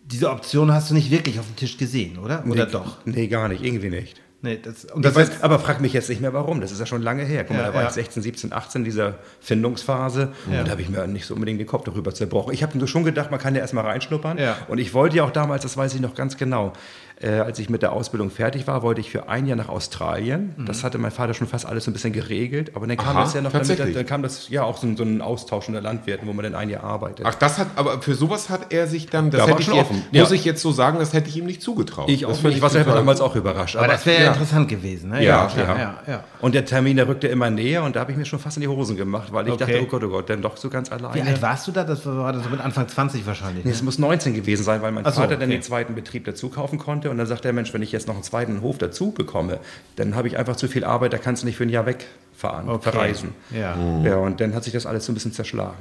[0.03, 2.43] diese Option hast du nicht wirklich auf dem Tisch gesehen, oder?
[2.47, 2.97] Oder nee, doch?
[3.05, 4.19] Nee, gar nicht, irgendwie nicht.
[4.43, 6.61] Nee, das, und Das weiß, aber frag mich jetzt nicht mehr warum.
[6.61, 7.43] Das ist ja schon lange her.
[7.43, 7.89] Guck mal, Ja, da war ja.
[7.89, 10.29] ich 16, 17, 18, dieser Findungsphase.
[10.47, 12.51] Und da habe ich mir nicht so unbedingt den Kopf darüber zerbrochen.
[12.51, 14.39] Ich habe schon gedacht, man kann ja erstmal reinschnuppern.
[14.39, 14.57] Ja.
[14.67, 16.73] Und ich wollte ja auch damals, das weiß ich noch ganz genau,
[17.21, 20.53] äh, als ich mit der Ausbildung fertig war, wollte ich für ein Jahr nach Australien.
[20.57, 20.65] Mhm.
[20.65, 22.71] Das hatte mein Vater schon fast alles so ein bisschen geregelt.
[22.75, 24.97] Aber dann kam Aha, das ja noch damit, dann kam das ja auch so, ein-
[24.97, 27.25] so ein Austausch unter Landwirten, wo man dann ein Jahr arbeitet.
[27.27, 29.67] Ach, das hat, aber für sowas hat er sich dann, das Da war hätte ich
[29.67, 30.03] schon jetzt, offen.
[30.11, 30.35] muss Ja.
[30.35, 32.09] ich jetzt so sagen, das hätte ich ihm nicht zugetraut.
[32.09, 32.55] ich auch nicht.
[32.57, 33.75] Ich war selber damals auch überrascht.
[33.75, 34.31] aber das wäre ja ja.
[34.31, 35.09] interessant gewesen.
[35.11, 35.23] Ne?
[35.23, 35.67] Ja, klar.
[35.67, 35.77] ja.
[35.77, 36.23] ja, ja.
[36.41, 38.61] Und der Termin, der rückte immer näher und da habe ich mir schon fast in
[38.61, 39.65] die Hosen gemacht, weil ich Okay.
[39.73, 41.13] dachte, oh Gott, oh Gott, dann doch so ganz alleine.
[41.15, 41.83] Wie alt warst du da?
[41.83, 43.63] Das war das so mit Anfang 20 wahrscheinlich.
[43.63, 43.75] Nee, Ne?
[43.75, 45.57] es muss 19 gewesen sein, weil mein Ach so, Vater dann okay.
[45.57, 47.10] den zweiten Betrieb dazu kaufen konnte.
[47.11, 49.59] Und dann sagt der Mensch, wenn ich jetzt noch einen zweiten Hof dazu bekomme,
[49.97, 52.69] dann habe ich einfach zu viel Arbeit, da kannst du nicht für ein Jahr wegfahren,
[52.69, 52.89] Okay.
[52.89, 53.33] verreisen.
[53.51, 53.75] Ja.
[54.03, 55.75] Ja, und dann hat sich das alles so ein bisschen zerschlagen.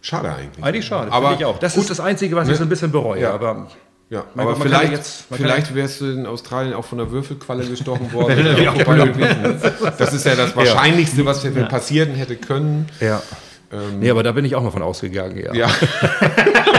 [0.00, 0.64] Schade eigentlich.
[0.64, 1.58] Eigentlich schade, Aber ich auch.
[1.58, 3.22] Das gut, ist das Einzige, was ich so ein bisschen bereue.
[3.22, 3.32] Ja.
[3.34, 3.66] Aber
[4.10, 7.10] Ja, Mein aber Gott, vielleicht, ja jetzt- vielleicht wärst du in Australien auch von der
[7.10, 8.36] Würfelqualle gestochen worden.
[9.98, 12.86] Das ist ja das Wahrscheinlichste, was hätte passieren hätte können.
[13.00, 13.20] ja.
[14.00, 15.36] nee, aber da bin ich auch mal von ausgegangen.
[15.38, 15.52] Ja.
[15.52, 15.68] Ja,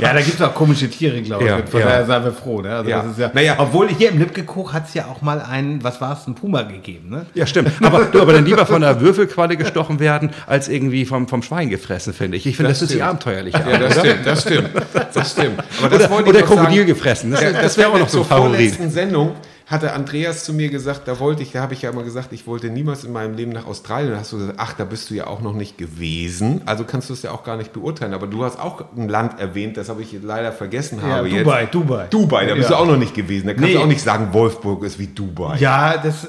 [0.00, 1.50] Ja, da gibt es auch komische Tiere, glaube ich.
[1.50, 1.86] Ja, Von ja.
[1.86, 2.60] daher seien wir froh.
[2.60, 2.74] Ne?
[2.74, 3.02] Also Ja.
[3.02, 3.54] Das ist ja, Naja.
[3.58, 6.62] Obwohl hier im Lipkekoch hat es ja auch mal einen, was war es, einen Puma
[6.62, 7.10] gegeben.
[7.10, 7.26] Ne?
[7.34, 7.70] Ja, stimmt.
[7.82, 11.68] Aber, du, aber dann lieber von der Würfelqualle gestochen werden, als irgendwie vom, vom Schwein
[11.70, 12.46] gefressen, finde ich.
[12.46, 14.70] Ich finde, das, Das ist die abenteuerliche ja das stimmt, das stimmt.
[15.14, 15.64] Das stimmt.
[15.80, 16.42] Aber das Oder, oder.
[16.42, 17.30] Krokodil gefressen.
[17.30, 18.90] Das, Ja, das wäre auch noch so ein Favorit.
[18.90, 19.32] Sendung
[19.70, 22.46] hatte Andreas zu mir gesagt, da wollte ich, da habe ich ja immer gesagt, ich
[22.48, 24.10] wollte niemals in meinem Leben nach Australien.
[24.12, 26.62] Da hast du gesagt, ach, da bist du ja auch noch nicht gewesen.
[26.66, 28.12] Also kannst du es ja auch gar nicht beurteilen.
[28.12, 31.28] Aber du hast auch ein Land erwähnt, das habe ich leider vergessen habe.
[31.30, 31.74] Dubai, jetzt.
[31.74, 32.06] Dubai.
[32.10, 32.76] Dubai, da bist Ja.
[32.76, 33.46] du auch noch nicht gewesen.
[33.46, 33.74] Da kannst Nee.
[33.74, 35.56] du auch nicht sagen, Wolfsburg ist wie Dubai.
[35.58, 36.26] Ja, das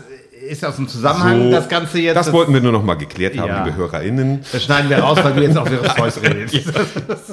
[0.48, 2.16] ist aus dem Zusammenhang, So, das Ganze jetzt.
[2.16, 3.64] Das wollten wir nur noch mal geklärt haben, Ja.
[3.64, 4.44] liebe HörerInnen.
[4.52, 6.72] das schneiden wir raus, weil du jetzt auch wieder Zeus redest.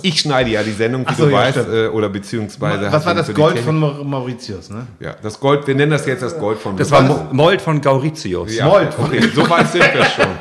[0.02, 1.74] Ich schneide ja die Sendung, wie so, du ja, weißt, stimmt.
[1.74, 2.92] äh, oder beziehungsweise.
[2.92, 4.86] Was war das Gold von Mau- Mauritius, ne?
[5.00, 7.80] Ja, das Gold, wir nennen das jetzt das Gold von Das war Mo- Mold von
[7.80, 8.54] Gauritius.
[8.56, 8.88] ja, Gold.
[8.98, 10.26] Okay, so weit sind wir schon.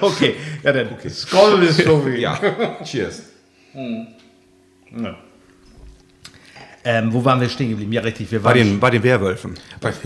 [0.00, 0.88] Okay, ja dann.
[1.10, 2.20] Skoll ist so wie.
[2.20, 2.38] Ja,
[2.84, 3.22] cheers.
[6.86, 7.92] Ähm, wo waren wir stehen geblieben?
[7.92, 8.30] Ja, richtig.
[8.30, 9.54] Wir Bei waren den, bei den Werwölfen.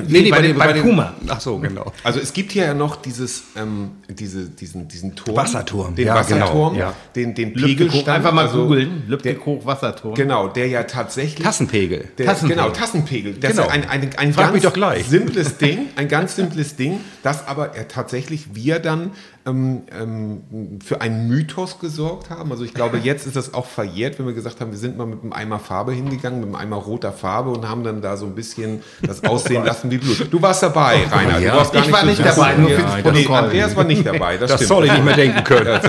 [0.06, 1.12] Nee, bei den- beim Puma.
[1.26, 1.92] Ach so, genau.
[2.04, 5.36] Also es gibt hier ja noch dieses, ähm, diese, diesen, diesen Turm.
[5.36, 6.94] Wasserturm, Den ja, Wasserturm, genau, ja.
[7.16, 8.08] den, den Pegelstand.
[8.08, 9.02] einfach mal also googeln.
[9.08, 10.14] Lübkekoch Wasserturm.
[10.14, 11.44] Genau, der ja tatsächlich...
[11.44, 12.08] Tassenpegel.
[12.16, 12.62] Der, Tassenpegel.
[12.62, 13.34] Genau, Tassenpegel.
[13.34, 13.62] Das Genau.
[13.64, 15.04] ist ein, ein, ein Frag ganz mich doch gleich.
[15.06, 19.10] simples Ding, ein ganz simples Ding, das aber er tatsächlich wir dann
[19.48, 22.50] ähm, ähm, für einen Mythos gesorgt haben.
[22.52, 25.06] Also ich glaube, jetzt ist das auch verjährt, wenn wir gesagt haben, wir sind mal
[25.06, 28.26] mit einem Eimer Farbe hingegangen, mit einem Eimer roter Farbe und haben dann da so
[28.26, 30.28] ein bisschen das aussehen lassen wie Blut.
[30.30, 31.38] Du warst dabei, Rainer.
[31.38, 31.52] ja.
[31.52, 33.36] Du warst gar Ich war so- nicht dabei, nur Ja, fürs nee, Protokoll.
[33.36, 35.80] Andreas war nicht dabei, das, Das soll ich nicht mehr denken können.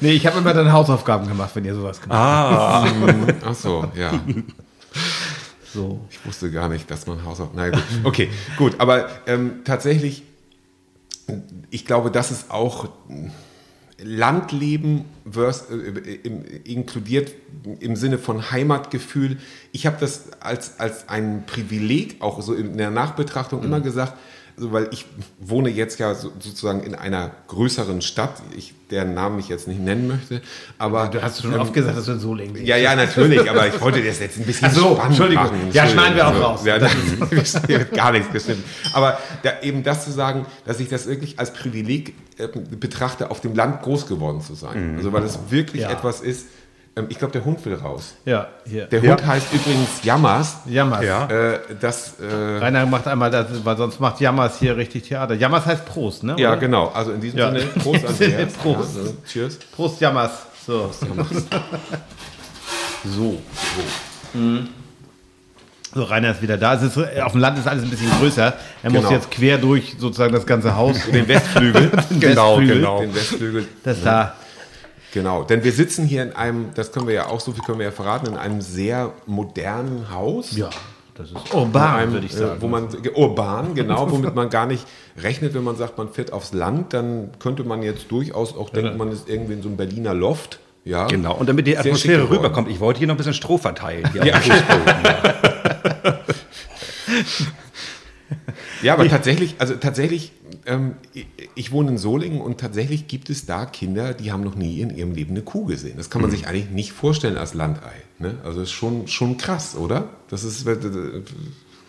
[0.00, 2.86] Nee, ich habe immer dann Hausaufgaben gemacht, wenn ihr sowas gemacht Ah,
[3.44, 4.12] Ach so, ja.
[5.72, 6.00] So.
[6.10, 7.70] Ich wusste gar nicht, dass man Hausaufgaben.
[7.70, 8.74] Na gut, okay, gut.
[8.78, 10.22] Aber ähm, tatsächlich,
[11.70, 12.88] ich glaube, das ist auch
[13.98, 15.74] Landleben vers, äh,
[16.22, 17.32] im, inkludiert
[17.80, 19.38] im Sinne von Heimatgefühl.
[19.72, 24.14] Ich habe das als, als ein Privileg auch so in der Nachbetrachtung immer gesagt,
[24.56, 25.04] also weil ich
[25.38, 29.80] wohne jetzt ja so, sozusagen in einer größeren Stadt, ich, deren Namen ich jetzt nicht
[29.80, 30.40] nennen möchte,
[30.78, 32.68] aber Du hast schon oft gesagt, dass du in Solingen lebst.
[32.68, 35.44] ja, ja, natürlich, aber ich wollte das jetzt ein bisschen Ach so, spannend Entschuldigung.
[35.44, 35.70] machen.
[35.72, 36.60] Ja, schneiden wir auch Also, raus.
[36.64, 36.92] Ja, das
[37.68, 38.64] wird gar nichts gestimmt.
[38.92, 43.40] Aber da, eben das zu sagen, dass ich das wirklich als Privileg äh, betrachte, auf
[43.40, 44.94] dem Land groß geworden zu sein.
[44.96, 45.90] Also weil es wirklich Ja.
[45.90, 46.50] etwas ist, ähm,
[47.10, 48.14] ich glaube, der Hund will raus.
[48.24, 48.86] Ja, hier.
[48.86, 50.56] Der Hund heißt übrigens Jammers.
[50.64, 51.04] Jammers.
[51.04, 51.26] Ja.
[51.28, 52.24] Äh, das, äh,
[52.58, 55.34] Rainer macht einmal das, weil sonst macht Jammers hier richtig Theater.
[55.34, 56.36] Jammers heißt Prost, ne?
[56.38, 56.56] ja, oder?
[56.60, 56.88] genau.
[56.88, 57.50] Also in diesem Ja.
[57.52, 58.18] Sinne, Prost In diesem Andreas.
[58.18, 58.96] Sinne, Prost.
[58.96, 59.58] Ja, so, cheers.
[59.74, 60.30] Prost, Jammers.
[60.66, 60.90] So.
[63.04, 63.38] so.
[64.34, 64.68] Mhm.
[65.94, 66.74] So, Rainer ist wieder da.
[66.74, 68.52] Es ist, auf dem Land ist alles ein bisschen größer.
[68.82, 69.12] Er muss Genau.
[69.12, 70.96] jetzt quer durch sozusagen das ganze Haus.
[71.06, 71.90] Den Westflügel.
[72.18, 73.00] Genau, Westflügel, genau.
[73.00, 73.68] Den Westflügel.
[73.84, 74.34] Das da.
[75.16, 77.78] Genau, denn wir sitzen hier in einem, das können wir ja auch, so viel können
[77.78, 80.54] wir ja verraten, in einem sehr modernen Haus.
[80.54, 80.68] Ja,
[81.14, 82.60] das ist urban, einem, würde ich äh, sagen.
[82.60, 86.52] Wo man, urban, genau, womit man gar nicht rechnet, wenn man sagt, man fährt aufs
[86.52, 90.12] Land, dann könnte man jetzt durchaus auch denken, man ist irgendwie in so einem Berliner
[90.12, 90.58] Loft.
[90.84, 91.06] Ja.
[91.06, 94.04] Genau, und damit die Sehr Atmosphäre rüberkommt, ich wollte hier noch ein bisschen Stroh verteilen.
[94.04, 94.34] Fußboden.
[98.82, 100.32] Ja, aber tatsächlich, also tatsächlich,
[100.66, 100.94] ähm,
[101.54, 104.96] ich, wohne in Solingen und tatsächlich gibt es da Kinder, die haben noch nie in
[104.96, 105.94] ihrem Leben eine Kuh gesehen.
[105.96, 107.92] Das kann man sich eigentlich nicht vorstellen als Landei.
[108.18, 108.34] Ne?
[108.44, 110.08] Also das ist schon, schon krass, oder?
[110.28, 111.22] Das ist äh, äh,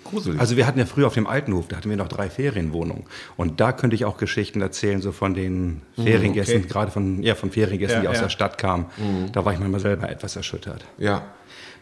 [0.03, 0.39] gruselig.
[0.39, 3.05] Also wir hatten ja früher auf dem Altenhof, da hatten wir noch drei Ferienwohnungen.
[3.35, 7.51] Und da könnte ich auch Geschichten erzählen, so von den Feriengästen, gerade von, ja, von
[7.51, 8.23] Feriengästen, Ja, die aus ja.
[8.23, 8.85] der Stadt kamen.
[9.33, 10.85] Da war ich manchmal selber etwas erschüttert.
[10.97, 11.23] ja.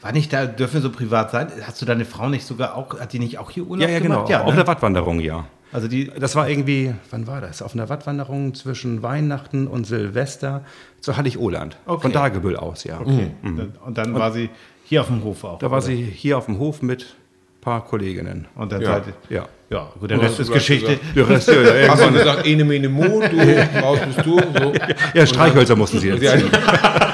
[0.02, 1.48] War nicht da, dürfen wir so privat sein?
[1.66, 4.00] Hast du deine Frau nicht sogar auch, hat die nicht auch hier Urlaub Ja, ja,
[4.00, 4.16] genau.
[4.16, 4.30] gemacht?
[4.30, 4.58] Ja, auf ne?
[4.58, 5.46] der Wattwanderung, ja.
[5.74, 7.62] Also die, Das war irgendwie, wann war das?
[7.62, 10.64] Auf einer Wattwanderung zwischen Weihnachten und Silvester
[11.02, 11.76] zu Hallig-Oland.
[11.86, 12.02] Okay.
[12.04, 12.98] Von Dagebüll aus, ja.
[13.00, 14.50] und dann war sie
[14.86, 15.60] hier auf dem Hof auch.
[15.60, 15.88] Da war oder?
[15.88, 18.46] sie hier auf dem Hof mit ein paar Kolleginnen.
[18.56, 18.88] Und dann Ja.
[18.88, 19.46] seid ihr, Ja.
[19.72, 21.00] ja, gut, der Rest ist Geschichte.
[21.16, 24.40] Der Rest, ja, ja, Hast du gesagt, ene mene Mo, du, raus bist du.
[24.40, 24.74] So.
[25.14, 26.22] ja, Streichhölzer mussten sie jetzt.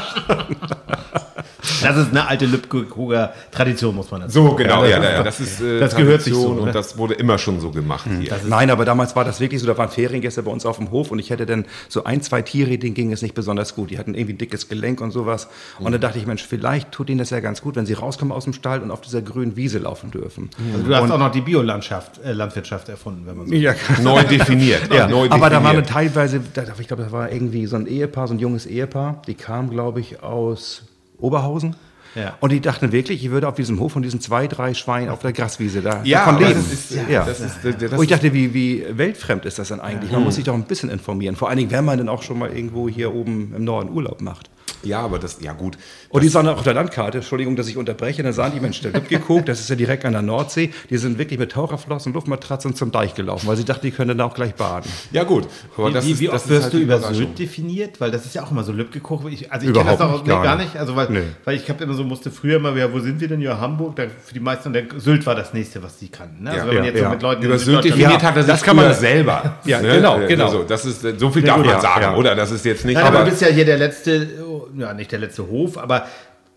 [1.81, 4.83] Das ist eine alte Lübcke-Kruger Tradition, muss man dazu so, genau.
[4.85, 6.61] Ja, Ja, das ist ja, das ist äh, das gehört sich so, Tradition ne?
[6.69, 8.31] Und das wurde immer schon so gemacht hier.
[8.47, 11.11] Nein, aber damals war das wirklich so, da waren Feriengäste bei uns auf dem Hof
[11.11, 13.91] und ich hätte dann so ein, zwei Tiere, denen ging es nicht besonders gut.
[13.91, 15.47] Die hatten irgendwie ein dickes Gelenk und sowas.
[15.79, 18.31] Und da dachte ich, Mensch, vielleicht tut ihnen das ja ganz gut, wenn sie rauskommen
[18.31, 20.49] aus dem Stall und auf dieser grünen Wiese laufen dürfen.
[20.73, 23.53] Also du hast auch noch die Biolandschaft, äh, Landwirtschaft erfunden, wenn man so.
[23.53, 24.93] Ja, Neu definiert.
[24.93, 25.07] ja.
[25.07, 25.89] neu aber da waren definiert.
[25.89, 29.33] teilweise, da- ich glaube, das war irgendwie so ein Ehepaar, so ein junges Ehepaar, die
[29.35, 30.83] kam, glaube ich, aus
[31.21, 31.75] Oberhausen.
[32.13, 32.35] Ja.
[32.41, 35.19] Und die dachten wirklich, ich würde auf diesem Hof von diesen zwei, drei Schweinen auf
[35.19, 36.59] der Graswiese da Ja, davon leben.
[36.59, 37.23] ist, ja.
[37.23, 40.11] das ist, das Wo ich dachte, wie, wie weltfremd ist das denn eigentlich?
[40.11, 41.37] Man muss sich doch ein bisschen informieren.
[41.37, 44.19] Vor allen Dingen, wenn man dann auch schon mal irgendwo hier oben im Norden Urlaub
[44.19, 44.49] macht.
[44.83, 45.77] Ja, aber das, ja gut.
[46.09, 48.91] Und die sahen auf der Landkarte, Entschuldigung, dass ich unterbreche, dann sahen die Mensch, der
[48.91, 50.71] geguckt, das ist ja direkt an der Nordsee.
[50.89, 54.21] Die sind wirklich mit Taucherflossen, Luftmatratzen zum Deich gelaufen, weil sie dachten, die können dann
[54.21, 54.89] auch gleich baden.
[55.11, 55.47] Ja gut.
[55.77, 56.99] Aber Wie, das wie, ist, wie das oft ist wirst halt du über.
[57.13, 57.99] Sylt definiert?
[58.01, 59.25] Weil das ist ja auch immer so Lübcke-Koch.
[59.25, 60.75] Ich, also ich kenne das auch nicht, nee, gar nicht.
[60.75, 61.21] Also weil, Nee.
[61.45, 63.41] weil ich habe immer so musste früher immer, ja, wo sind wir denn?
[63.41, 63.95] Ja, Hamburg.
[63.95, 66.43] Da, für die meisten und der, Sylt war das nächste, was die kannten.
[66.43, 66.51] Ne?
[66.51, 67.09] Also Ja, wenn man ja, jetzt so ja.
[67.11, 69.57] mit Leuten Über Sylt definiert Ja, hat sich das kann man- früher selber.
[69.65, 70.49] Ja, genau, Äh, genau.
[70.49, 72.35] So, das ist, so viel darf man sagen, oder?
[72.35, 72.97] Das ist jetzt nicht.
[72.97, 76.07] Aber aber, du bist ja hier der letzte, oh, ja nicht der letzte Hof, aber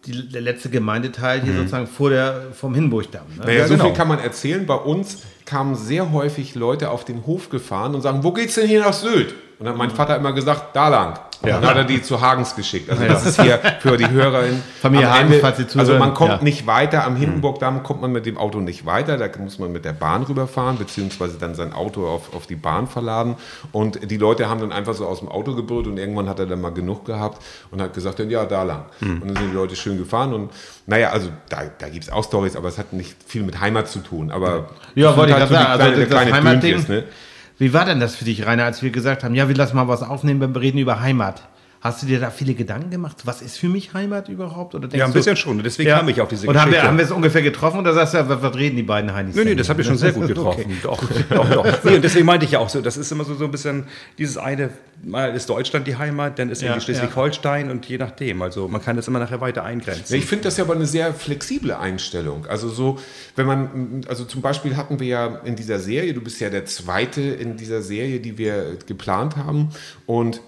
[0.06, 3.26] die, der letzte Gemeindeteil hier sozusagen vor der, vom Hinburgdamm.
[3.36, 3.44] Ne?
[3.44, 3.86] naja, Ja, so genau.
[3.86, 4.66] viel kann man erzählen.
[4.66, 8.66] Bei uns kamen sehr häufig Leute auf den Hof gefahren und sagen, wo geht's denn
[8.66, 9.34] hier nach Sylt?
[9.58, 11.18] Und dann hat mein Vater immer gesagt, da lang.
[11.46, 11.60] Ja.
[11.60, 12.90] Dann hat er die zu Hagens geschickt.
[12.90, 14.62] Also das ist hier für die Hörerin.
[14.80, 15.88] Familie am Hagens, Ende- falls Sie zuhören.
[15.88, 16.42] Also man kommt Ja.
[16.42, 17.04] nicht weiter.
[17.04, 19.16] Am Hindenburgdamm kommt man mit dem Auto nicht weiter.
[19.16, 22.86] Da muss man mit der Bahn rüberfahren, beziehungsweise dann sein Auto auf, auf die Bahn
[22.86, 23.36] verladen.
[23.72, 26.46] Und die Leute haben dann einfach so aus dem Auto gebrüllt und irgendwann hat er
[26.46, 28.84] dann mal genug gehabt und hat gesagt, ja, da lang.
[29.00, 30.32] Und dann sind die Leute schön gefahren.
[30.34, 30.50] Und
[30.86, 33.88] naja, also da, da gibt es auch Stories, aber es hat nicht viel mit Heimat
[33.88, 34.30] zu tun.
[34.30, 35.92] Aber Ja, wollte ich sind gerade halt sagen.
[35.94, 36.60] Also das Heimatding.
[36.72, 37.04] Dünnkes, ne?
[37.56, 39.86] Wie war denn das für dich, Rainer, als wir gesagt haben, ja, wir lassen mal
[39.86, 41.42] was aufnehmen, wir reden über Heimat?
[41.84, 43.18] Hast du dir da viele Gedanken gemacht?
[43.26, 44.74] Was ist für mich Heimat überhaupt?
[44.74, 45.62] Oder denkst Ja, ein du- bisschen schon.
[45.62, 46.88] Deswegen kam ich auf diese Und haben wir, Geschichte.
[46.88, 49.34] haben wir es ungefähr getroffen oder sagst du, ja, was, was reden die beiden Heinis?
[49.36, 49.58] Nö, nee, denn?
[49.58, 50.78] das habe ich schon sehr gut getroffen.
[50.82, 51.66] Doch, doch, doch.
[51.84, 53.84] Nee, und deswegen meinte ich ja auch so, das ist immer so, so ein bisschen
[54.16, 54.70] dieses eine,
[55.04, 58.40] mal ist Deutschland die Heimat, dann ist Ja, irgendwie Schleswig-Holstein und je nachdem.
[58.40, 60.04] Also man kann das immer nachher weiter eingrenzen.
[60.08, 62.46] Ja, ich finde das ja aber eine sehr flexible Einstellung.
[62.46, 62.98] Also so,
[63.36, 66.64] wenn man, also zum Beispiel hatten wir ja in dieser Serie, du bist ja der
[66.64, 69.68] zweite in dieser Serie, die wir geplant haben
[70.06, 70.40] und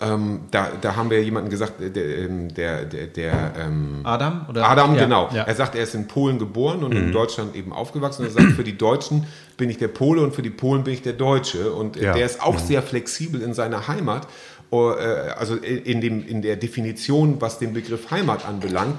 [0.00, 4.46] ähm, da, da haben wir jemanden gesagt, der, ähm, der, der, der ähm, Adam?
[4.48, 4.68] Oder?
[4.68, 5.28] Adam, Ja, genau.
[5.32, 5.44] Ja.
[5.44, 8.22] Er sagt, er ist in Polen geboren und in Deutschland eben aufgewachsen.
[8.22, 9.26] Und er sagt, für die Deutschen
[9.56, 11.72] bin ich der Pole und für die Polen bin ich der Deutsche.
[11.72, 12.14] Und Ja.
[12.14, 14.26] der ist auch sehr flexibel in seiner Heimat,
[14.72, 18.98] äh, also in, dem, in der Definition, was den Begriff Heimat anbelangt.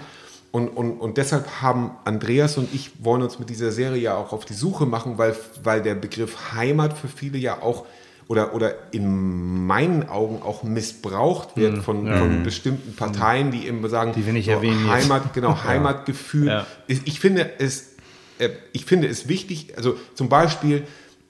[0.51, 4.33] Und, und, und deshalb haben Andreas und ich wollen uns mit dieser Serie ja auch
[4.33, 7.85] auf die Suche machen, weil, weil der Begriff Heimat für viele ja auch
[8.31, 14.13] oder, oder in meinen Augen auch missbraucht wird von, von bestimmten Parteien, die eben sagen,
[14.15, 15.03] Die wir nicht erwähnen jetzt.
[15.03, 16.47] Heimat, genau, Heimatgefühl.
[16.47, 16.65] Ja.
[16.87, 17.97] Ich, ich, finde es,
[18.39, 20.83] äh, ich finde es wichtig, also zum Beispiel,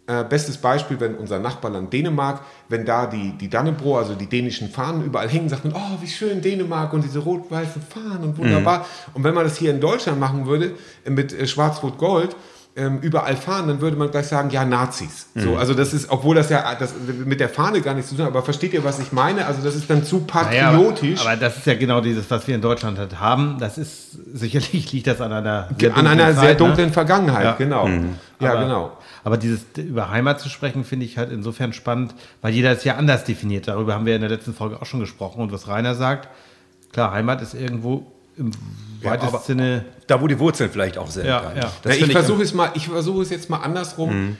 [0.05, 4.69] äh, bestes Beispiel, wenn unser Nachbarland Dänemark, wenn da die, die Dannebrog, also die dänischen
[4.69, 8.85] Fahnen überall hängen, sagt man, oh, wie schön Dänemark und diese rot-weißen Fahnen und wunderbar.
[9.15, 12.35] Und wenn man das hier in Deutschland machen würde, äh, mit äh, Schwarz-Rot-Gold,
[12.75, 15.27] ähm, überall fahren, dann würde man gleich sagen, ja, Nazis.
[15.33, 15.41] Mhm.
[15.41, 16.93] So, also das ist, obwohl das ja das
[17.25, 19.45] mit der Fahne gar nichts zu tun hat, aber versteht ihr, was ich meine?
[19.45, 21.19] Also das ist dann zu Naja, patriotisch.
[21.21, 23.57] aber, aber das ist ja genau dieses, was wir in Deutschland halt haben.
[23.59, 26.65] Das ist sicherlich liegt das an einer sehr an einer dunklen sehr Zeit, ne?
[26.67, 27.51] dunklen Vergangenheit, Ja.
[27.57, 27.89] genau.
[28.39, 28.97] Ja, aber, genau.
[29.23, 32.95] Aber dieses über Heimat zu sprechen, finde ich halt insofern spannend, weil jeder es ja
[32.95, 33.67] anders definiert.
[33.67, 35.41] Darüber haben wir in der letzten Folge auch schon gesprochen.
[35.41, 36.29] Und was Rainer sagt,
[36.93, 38.51] klar, Heimat ist irgendwo im
[39.03, 39.85] weitesten aber- Sinne.
[40.07, 41.25] Da, wo die Wurzeln vielleicht auch sind.
[41.25, 41.71] Ja, ja.
[41.85, 44.09] Ja, ich versuche es mal, ich versuche es jetzt mal andersrum.
[44.27, 44.37] Mhm.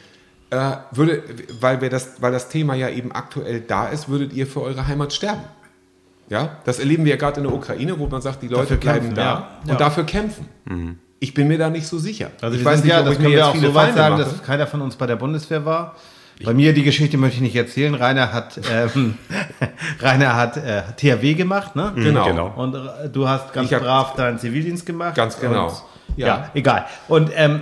[0.50, 1.24] Äh, würde,
[1.62, 4.86] weil wir das, weil das Thema ja eben aktuell da ist, würdet ihr für eure
[4.88, 5.42] Heimat sterben?
[6.30, 8.78] Ja, das erleben wir ja gerade in der Ukraine, wo man sagt, die Leute Dafür
[8.78, 9.48] bleiben kämpfen, da ja.
[9.64, 9.76] und Ja.
[9.76, 10.46] dafür kämpfen.
[11.20, 12.32] Ich bin mir da nicht so sicher.
[12.42, 14.24] Also ich wir sind ja, das ich können wir auch viele so weit sagen, mache.
[14.30, 15.96] dass keiner von uns bei der Bundeswehr war.
[16.44, 17.94] Bei mir die Geschichte möchte ich nicht erzählen.
[17.94, 19.16] Rainer hat, ähm,
[20.00, 21.92] Rainer hat äh, THW gemacht, ne?
[21.96, 22.26] Genau.
[22.26, 22.54] Genau.
[22.56, 25.16] Und äh, du hast ganz hab- brav deinen Zivildienst gemacht.
[25.16, 25.68] Ganz genau.
[25.68, 25.84] Und,
[26.18, 26.28] ja.
[26.28, 26.52] Ja.
[26.56, 26.86] egal.
[27.08, 27.62] Und ähm,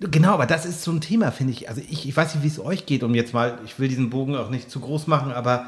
[0.00, 1.68] genau, aber das ist so ein Thema, finde ich.
[1.68, 4.10] Also ich, ich weiß nicht, wie es euch geht, um jetzt mal, ich will diesen
[4.10, 5.66] Bogen auch nicht zu groß machen, aber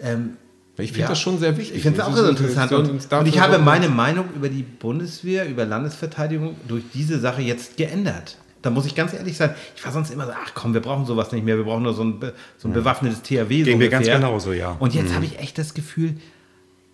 [0.00, 0.36] ähm,
[0.76, 1.08] Ich finde Ja.
[1.08, 1.76] das schon sehr wichtig.
[1.76, 2.72] ich finde es auch so interessant.
[2.72, 7.76] Und, und ich habe meine Meinung über die Bundeswehr, über Landesverteidigung durch diese Sache jetzt
[7.76, 8.38] geändert.
[8.62, 11.06] Da muss ich ganz ehrlich sein, ich war sonst immer so, ach komm, wir brauchen
[11.06, 12.20] sowas nicht mehr, wir brauchen nur so ein,
[12.58, 13.62] so ein bewaffnetes THW.
[13.62, 14.76] Gehen so wir ganz genauso, ja.
[14.78, 16.14] Und jetzt habe ich echt das Gefühl,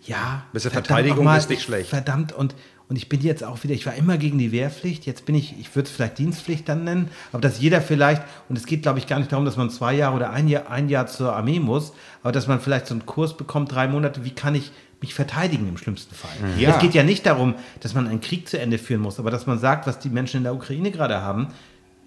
[0.05, 1.89] ja, Bisschen Verteidigung mal, ist nicht ich- schlecht.
[1.89, 2.55] Verdammt, und,
[2.87, 5.59] und ich bin jetzt auch wieder, ich war immer gegen die Wehrpflicht, jetzt bin ich,
[5.59, 8.99] ich würde es vielleicht Dienstpflicht dann nennen, aber dass jeder vielleicht, und es geht glaube
[8.99, 11.59] ich gar nicht darum, dass man zwei Jahre oder ein Jahr, ein Jahr zur Armee
[11.59, 11.91] muss,
[12.23, 15.67] aber dass man vielleicht so einen Kurs bekommt, drei Monate, wie kann ich mich verteidigen
[15.69, 16.31] im schlimmsten Fall.
[16.57, 16.71] Ja.
[16.71, 19.45] Es geht ja nicht darum, dass man einen Krieg zu Ende führen muss, aber dass
[19.45, 21.49] man sagt, was die Menschen in der Ukraine gerade haben,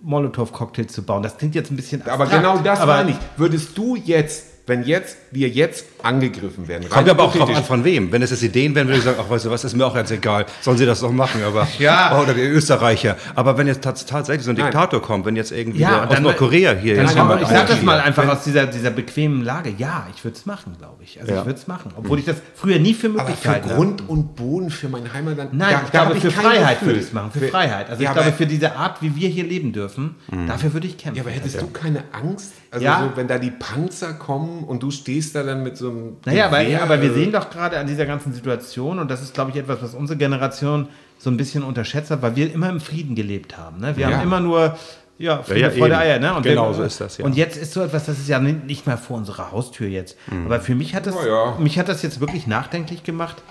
[0.03, 1.23] Molotow-Cocktails zu bauen.
[1.23, 3.17] Das klingt jetzt ein bisschen Aber abstrakt, genau das aber meine ich.
[3.37, 7.85] Würdest du jetzt, wenn jetzt wir jetzt angegriffen werden, Kommt aber auch drauf an, von
[7.85, 8.11] wem.
[8.11, 9.95] Wenn es jetzt Ideen wären, würde ich sagen, ach, weißt du was, ist mir auch
[9.95, 10.47] ganz egal.
[10.63, 11.69] Sollen sie das doch machen, aber.
[11.79, 12.19] Ja.
[12.19, 13.17] Oder die Österreicher.
[13.35, 14.67] Aber wenn jetzt tats tatsächlich so ein Nein.
[14.67, 17.49] Diktator kommt, wenn jetzt irgendwie Ja, der aus dann- Nordkorea hier Dann jetzt jemand ich
[17.49, 19.75] sage das mal einfach aus dieser, dieser bequemen Lage.
[19.77, 21.21] Ja, ich würde es machen, glaube ich.
[21.21, 21.41] Also Ja.
[21.41, 21.93] ich würde es machen.
[21.97, 23.75] Obwohl ich das früher nie für aber möglich für gehalten habe.
[23.77, 25.53] Grund und Boden für mein Heimatland.
[25.53, 26.87] Nein, da- ich glaube, für kein Freiheit Gefühl.
[26.89, 27.31] würde ich es machen.
[27.33, 27.91] Für Freiheit.
[27.91, 30.15] Also Ja, ich glaube, aber- für diese Art, wie wir hier leben dürfen,
[30.47, 31.17] dafür würde ich kämpfen.
[31.17, 32.53] Ja, aber hättest du keine Angst?
[32.73, 33.03] Also Ja.
[33.11, 36.47] so, wenn da die Panzer kommen und du stehst da dann mit so einem Naja,
[36.47, 39.51] aber, aber wir äh, sehen doch gerade an dieser ganzen Situation, und das ist, glaube
[39.51, 43.15] ich, etwas, was unsere Generation so ein bisschen unterschätzt hat, weil wir immer im Frieden
[43.15, 43.79] gelebt haben.
[43.81, 43.97] Ne?
[43.97, 44.17] Wir Ja.
[44.17, 44.77] haben immer nur
[45.19, 46.03] ja, Friede, ja, Freude, eben.
[46.03, 46.19] Eier.
[46.19, 46.35] Ne?
[46.35, 47.25] Und Genau wir, so ist das, ja.
[47.27, 50.17] Und jetzt ist so etwas, das ist ja ni- nicht mal vor unserer Haustür jetzt.
[50.47, 51.57] Aber für mich hat, das, ja.
[51.59, 53.43] mich hat das jetzt wirklich nachdenklich gemacht.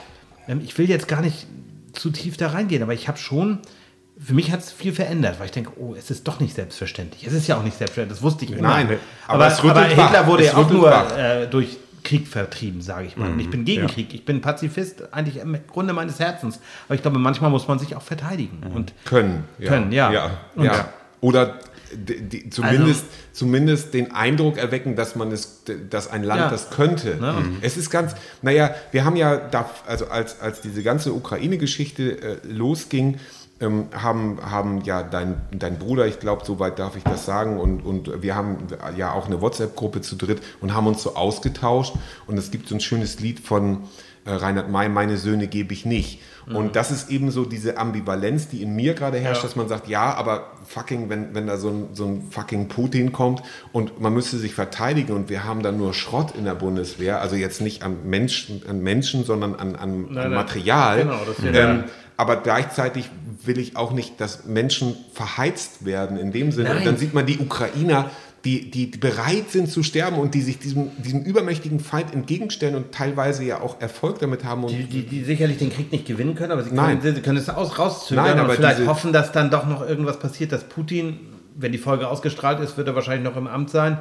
[0.48, 1.46] Ähm, Ich will jetzt gar nicht
[1.94, 3.60] zu tief da reingehen, aber ich habe schon,
[4.22, 7.26] für mich hat es viel verändert, weil ich denke, oh, es ist doch nicht selbstverständlich.
[7.26, 8.68] Es ist ja auch nicht selbstverständlich, das wusste ich immer.
[8.68, 12.82] Nein, aber, aber es aber, Hitler wurde Es ja auch nur äh, durch Krieg vertrieben,
[12.82, 13.32] sage ich mal.
[13.32, 14.14] Und ich bin gegen Krieg.
[14.14, 16.60] Ich bin Pazifist, eigentlich im Grunde meines Herzens.
[16.88, 18.64] Aber ich glaube, manchmal muss man sich auch verteidigen.
[18.74, 19.44] Und können.
[19.58, 19.70] Ja.
[19.70, 20.12] Können, ja.
[20.12, 20.32] ja.
[20.58, 20.90] Ja.
[21.22, 21.60] Oder
[21.94, 26.50] die, die, zumindest, zumindest den Eindruck erwecken, dass man es, dass ein Land Ja.
[26.50, 27.18] das könnte.
[27.18, 27.36] Ne?
[27.62, 32.38] Es ist ganz, naja, wir haben ja, da, also als, als diese ganze Ukraine-Geschichte äh,
[32.48, 33.18] losging,
[33.62, 37.82] ähm, haben, haben ja dein, dein Bruder, ich glaube, soweit darf ich das sagen, und,
[37.82, 38.58] und wir haben
[38.96, 41.94] ja auch eine WhatsApp-Gruppe zu dritt und haben uns so ausgetauscht.
[42.28, 43.84] Und es gibt so ein schönes Lied von
[44.26, 46.22] äh, Reinhard May, meine Söhne gebe ich nicht.
[46.52, 49.48] Und das ist eben so diese Ambivalenz, die in mir gerade herrscht, Ja.
[49.48, 53.12] dass man sagt, ja, aber fucking, wenn, wenn da so ein, so ein fucking Putin
[53.12, 57.22] kommt und man müsste sich verteidigen und wir haben dann nur Schrott in der Bundeswehr,
[57.22, 60.34] also jetzt nicht an Menschen, an Menschen sondern an, an, an nein.
[60.34, 61.04] Material.
[61.04, 61.84] Genau, das ähm,
[62.20, 63.10] aber gleichzeitig
[63.46, 66.68] will ich auch nicht, dass Menschen verheizt werden in dem Sinne.
[66.68, 66.80] Nein.
[66.80, 68.12] Und dann sieht man die Ukrainer,
[68.44, 72.92] die, die bereit sind zu sterben und die sich diesem, diesem übermächtigen Feind entgegenstellen und
[72.92, 74.66] teilweise ja auch Erfolg damit haben.
[74.66, 77.38] Und die, die, die sicherlich den Krieg nicht gewinnen können, aber sie können, sie können
[77.38, 80.66] es aus, rauszögern Nein, aber und vielleicht hoffen, dass dann doch noch irgendwas passiert, dass
[80.66, 81.22] Putin,
[81.56, 84.00] wenn die Folge ausgestrahlt ist, wird er wahrscheinlich noch im Amt sein.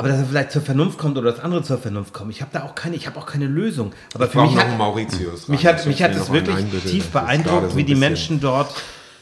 [0.00, 2.30] Aber dass er vielleicht zur Vernunft kommt oder dass andere zur Vernunft kommen.
[2.30, 3.92] Ich habe da auch keine, ich habe auch keine Lösung.
[4.14, 5.46] Aber ich für mich noch hat, Mauritius.
[5.48, 8.74] Mich hat, mich hat es wirklich tief Das beeindruckt, so wie die Menschen dort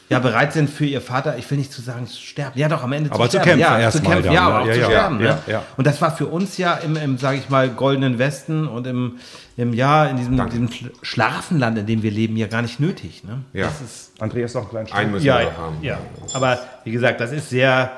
[0.09, 2.57] ja bereit sind für ihr Vater, ich will nicht zu sagen, zu sterben.
[2.57, 3.59] Ja, doch, am Ende Aber zu sterben.
[3.61, 4.47] kämpfen ja, zu kämpfen, dann, ja, ne?
[4.47, 5.19] aber auch Ja, zu ja, sterben.
[5.19, 5.39] ja, ne?
[5.45, 5.63] ja.
[5.77, 9.17] Und das war für uns ja im, im sage ich mal, goldenen Westen und im,
[9.55, 13.23] im Jahr in diesem, diesem Sch- Schlafenland, in dem wir leben, ja gar nicht nötig.
[13.23, 13.43] Ne?
[13.53, 13.65] Ja.
[13.67, 15.77] Das ist, Andreas noch einen kleinen Einen müssen ja, wir noch haben.
[15.83, 15.99] ja,
[16.33, 17.91] aber wie gesagt, das ist sehr,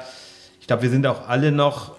[0.60, 1.94] ich glaube, wir sind auch alle noch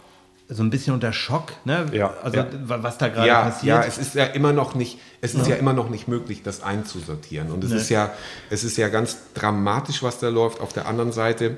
[0.53, 1.87] so ein bisschen unter Schock, ne?
[1.93, 2.47] Ja, also ja.
[2.65, 3.65] wa- was da gerade ja, passiert.
[3.77, 5.57] Ja, es ist ja immer noch nicht, es ist ja.
[5.57, 7.51] immer noch nicht möglich, das einzusortieren.
[7.51, 7.77] Und es Nee.
[7.77, 8.11] ist ja,
[8.51, 10.61] es ist ja ganz dramatisch, was da läuft.
[10.61, 11.57] Auf der anderen Seite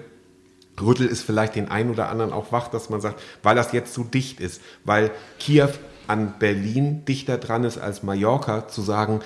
[0.80, 3.94] rüttelt es vielleicht den einen oder anderen auch wach, dass man sagt, weil das jetzt
[3.94, 5.68] so dicht ist, weil Kiew
[6.06, 9.20] an Berlin dichter dran ist als Mallorca, zu sagen,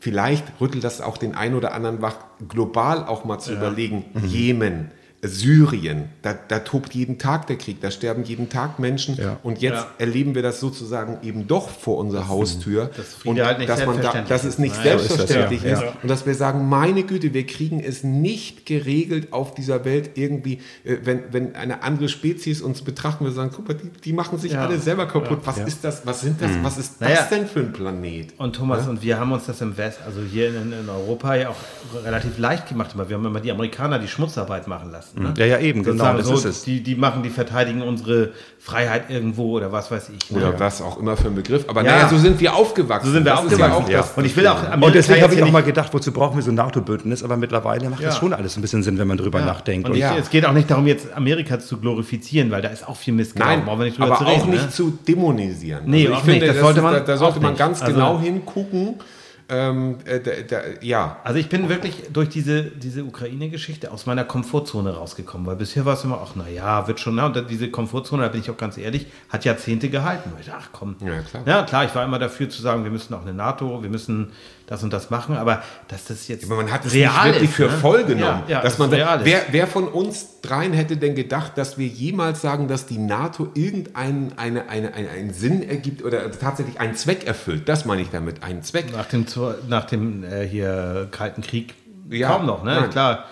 [0.00, 2.16] vielleicht rüttelt das auch den einen oder anderen wach,
[2.48, 4.90] global auch mal zu überlegen, Jemen,
[5.20, 9.38] Syrien, da, da tobt jeden Tag der Krieg, da sterben jeden Tag Menschen Ja.
[9.42, 9.86] und jetzt Ja.
[9.98, 13.84] erleben wir das sozusagen eben doch vor unserer Haustür dass Friede und halt nicht dass,
[13.84, 15.72] man da, dass es nicht ist das, selbstverständlich ja.
[15.72, 15.92] ist Ja.
[16.02, 20.60] und dass wir sagen, meine Güte, wir kriegen es nicht geregelt auf dieser Welt irgendwie,
[20.84, 24.38] äh, wenn, wenn eine andere Spezies uns betrachten, wir sagen, guck mal, die, die machen
[24.38, 24.66] sich Ja.
[24.66, 25.40] alle selber kaputt.
[25.44, 26.06] Was ist das?
[26.06, 26.52] Was sind das?
[26.62, 27.16] Was ist Naja.
[27.16, 28.34] das denn für ein Planet?
[28.38, 31.48] Und Thomas und wir haben uns das im West, also hier in, in Europa ja
[31.48, 32.90] auch relativ leicht gemacht.
[32.94, 35.07] Aber wir haben immer die Amerikaner die Schmutzarbeit machen lassen.
[35.16, 35.34] Ne?
[35.36, 36.62] Ja, ja, eben, genau, Sozusagen das so, ist es.
[36.64, 40.30] Die, die machen, die verteidigen unsere Freiheit irgendwo oder was weiß ich.
[40.30, 40.38] Ne?
[40.38, 41.64] Oder was auch immer für ein Begriff.
[41.68, 41.92] Aber Ja.
[41.92, 43.06] naja, so sind wir aufgewachsen.
[43.06, 43.90] So sind wir Das aufgewachsen.
[43.90, 46.12] Ja auch Und ich will auch Amerika Und deswegen habe ich auch mal gedacht, wozu
[46.12, 47.22] brauchen wir so ein NATO-Bündnis?
[47.22, 49.86] Aber mittlerweile macht das schon alles ein bisschen Sinn, wenn man drüber nachdenkt.
[49.86, 50.16] Und Und ich, Ja.
[50.16, 53.14] es geht auch nicht darum, jetzt Amerika zu glorifizieren, weil da ist auch viel.
[53.14, 54.70] Nein, Brauchen wir nicht drüber aber zu reden, auch nicht ne?
[54.70, 55.82] zu dämonisieren.
[55.86, 56.48] Nee, also ich finde, nicht.
[56.48, 58.94] Das das sollte man da, sollte man ganz Also- genau hingucken.
[59.50, 64.24] Ähm, äh, da, da, ja, Also ich bin wirklich durch diese, diese Ukraine-Geschichte aus meiner
[64.24, 68.24] Komfortzone rausgekommen, weil bisher war es immer, ach naja, wird schon, na, und diese Komfortzone,
[68.24, 70.32] da bin ich auch ganz ehrlich, hat Jahrzehnte gehalten.
[70.38, 70.96] Ich dachte, ach komm.
[71.00, 71.42] Ja, klar.
[71.46, 74.32] Ja, klar, ich war immer dafür zu sagen, wir müssen auch eine NATO, wir müssen
[74.68, 77.50] das und das machen, aber dass das jetzt aber man hat es real nicht wirklich
[77.50, 77.70] ist, für ne?
[77.70, 78.42] voll genommen.
[78.46, 81.86] Ja, ja, dass man, real wer, wer von uns dreien hätte denn gedacht, dass wir
[81.86, 86.94] jemals sagen, dass die NATO irgendeinen eine, eine, eine, einen Sinn ergibt oder tatsächlich einen
[86.94, 87.66] Zweck erfüllt?
[87.66, 88.92] Das meine ich damit, einen Zweck.
[88.92, 89.24] nach dem,
[89.68, 91.74] nach dem äh, hier Kalten Krieg
[92.10, 92.74] Ja, kaum noch, ne?
[92.74, 92.90] nein.
[92.90, 93.24] Klar.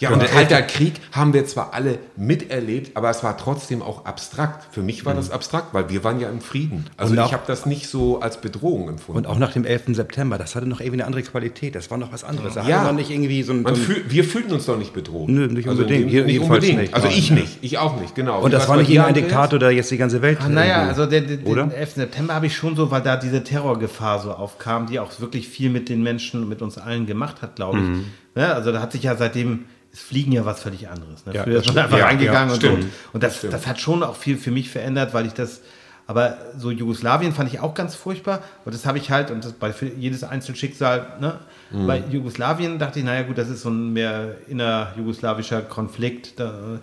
[0.00, 4.66] Ja, und Kalter Krieg haben wir zwar alle miterlebt, aber es war trotzdem auch abstrakt.
[4.74, 6.86] Für mich war das abstrakt, weil wir waren ja im Frieden.
[6.96, 9.18] Also Und ich habe das nicht so als Bedrohung empfunden.
[9.18, 9.94] Und auch nach dem 11.
[9.94, 11.74] September, das hatte noch irgendwie eine andere Qualität.
[11.74, 12.54] Das war noch was anderes.
[12.54, 12.92] Da Ja.
[12.92, 13.62] nicht irgendwie so ein.
[13.62, 15.28] So ein fühl, wir fühlten uns doch nicht bedroht.
[15.28, 16.04] Nö, nicht Also in unbedingt.
[16.04, 16.78] dem- Hier nicht unbedingt.
[16.80, 16.94] nicht.
[16.94, 17.58] Also ich nicht.
[17.62, 18.40] Ich auch nicht, genau.
[18.40, 19.14] und Wie das war nicht irgendein?
[19.14, 20.38] Diktator, der jetzt die ganze Welt.
[20.42, 21.64] Ah, naja, also den, den, Oder?
[21.64, 21.94] den 11.
[21.94, 25.70] September habe ich schon so, weil da diese Terrorgefahr so aufkam, die auch wirklich viel
[25.70, 27.84] mit den Menschen und mit uns allen gemacht hat, glaube ich.
[27.84, 28.04] Mhm.
[28.36, 31.24] Ja, also da hat sich ja seitdem, es fliegen ja was völlig anderes.
[31.26, 31.34] Ne?
[31.34, 32.82] Ja, Früher ist man einfach Ja, reingegangen ja, und stimmt.
[32.82, 32.88] so.
[33.14, 35.62] Und das, das hat schon auch viel für mich verändert, weil ich das,
[36.06, 38.42] aber so Jugoslawien fand ich auch ganz furchtbar.
[38.64, 41.40] Und das habe ich halt, und das bei jedes einzelne Schicksal, ne?
[41.70, 41.86] Mhm.
[41.86, 46.38] Bei Jugoslawien dachte ich, naja gut, das ist so ein mehr innerjugoslawischer Konflikt.
[46.38, 46.78] Da,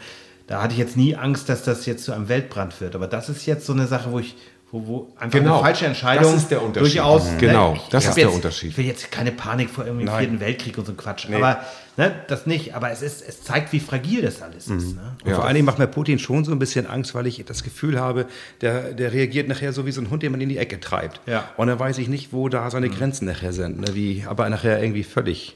[0.48, 2.96] da hatte ich jetzt nie Angst, dass das jetzt zu einem Weltbrand wird.
[2.96, 4.36] Aber das ist jetzt so eine Sache, wo ich
[4.74, 5.54] wo, wo einfach Genau.
[5.56, 6.96] eine falsche Entscheidung Das ist der Unterschied.
[6.98, 7.32] durchaus.
[7.32, 7.38] Mhm.
[7.38, 8.72] Genau, ich- das ist der jetzt, Unterschied.
[8.72, 10.20] Ich will jetzt keine Panik vor irgendwie dem Nein.
[10.20, 11.28] Vierten Weltkrieg und so ein Quatsch.
[11.32, 11.60] Aber
[11.96, 12.74] ne, das nicht.
[12.76, 14.78] Aber es, ist, es zeigt, wie fragil das alles Mhm.
[14.80, 14.96] ist.
[14.96, 15.16] Ne?
[15.24, 17.64] Und vor allen Dingen macht mir Putin schon so ein bisschen Angst, weil ich das
[17.64, 18.26] Gefühl habe,
[18.62, 21.22] der, der reagiert nachher so wie so ein Hund, den man in die Ecke treibt.
[21.28, 21.50] Ja.
[21.56, 23.80] Und dann weiß ich nicht, wo da seine Grenzen nachher sind.
[23.80, 23.88] Ne?
[23.94, 25.56] Wie, aber nachher irgendwie völlig.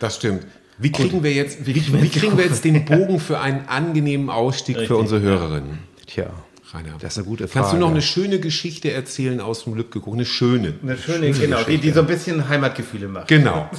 [0.00, 0.44] Das stimmt.
[0.80, 4.76] Wie kriegen wir jetzt, wie, wie kriegen wir jetzt den Bogen für einen angenehmen Ausstieg
[4.76, 5.78] für Richtig, unsere Hörerinnen?
[6.06, 6.26] Tja,
[6.72, 7.60] Rainer, das ist eine gute Frage.
[7.60, 10.00] Kannst du noch eine schöne Geschichte erzählen aus dem Lübcke?
[10.10, 10.74] Eine schöne.
[10.82, 13.28] Eine schöne, genau, die, die so ein bisschen Heimatgefühle macht.
[13.28, 13.70] Genau.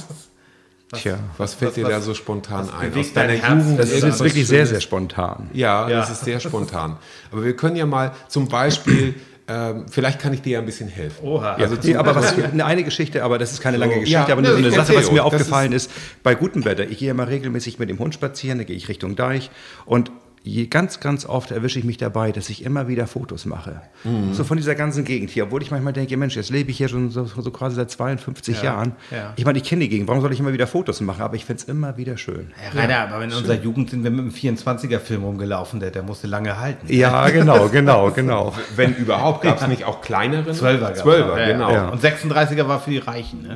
[0.92, 2.92] Tja, Was fällt was- dir was- da so spontan ein?
[2.98, 3.62] Aus deiner dein Herz?
[3.64, 3.78] Jugend?
[3.78, 4.68] das ist jetzt wirklich sehr, Schönes?
[4.70, 5.48] sehr spontan.
[5.52, 6.00] Ja, Ja.
[6.00, 6.96] das ist sehr spontan.
[7.30, 9.14] Aber wir können ja mal zum Beispiel,
[9.46, 11.24] ähm, vielleicht kann ich dir ja ein bisschen helfen.
[11.24, 11.54] Oha.
[11.54, 14.50] Also die, aber was eine, Geschichte, aber das ist keine lange Geschichte, ja, aber nur
[14.50, 15.92] so eine Sache, was mir aufgefallen ist,
[16.24, 16.88] bei gutem Wetter.
[16.88, 19.50] Ich gehe ja mal regelmäßig mit dem Hund spazieren, da gehe ich Richtung Deich
[19.86, 20.10] und
[20.42, 23.82] je, ganz, ganz oft erwische ich mich dabei, dass ich immer wieder Fotos mache.
[24.04, 24.32] Mhm.
[24.32, 26.88] So von dieser ganzen Gegend hier, obwohl ich manchmal denke, Mensch, jetzt lebe ich hier
[26.88, 28.92] schon so, so quasi seit 52 Jahren.
[29.10, 29.32] ja.
[29.36, 31.22] Ich meine, ich kenne die Gegend, warum soll ich immer wieder Fotos machen?
[31.22, 32.52] Aber ich finde es immer wieder schön.
[32.74, 36.26] Ja, Rainer, aber in unserer Jugend sind wir mit einem 24er-Film rumgelaufen, der, der musste
[36.26, 36.86] lange halten.
[36.92, 38.54] Ja, genau, genau, genau.
[38.76, 40.54] Wenn überhaupt, gab es nicht auch kleineren?
[40.54, 41.38] Zwölfer Zwölfer.
[41.40, 41.70] Ja, genau.
[41.72, 41.88] Ja.
[41.88, 43.42] Und 36er war für die Reichen.
[43.42, 43.54] Ne?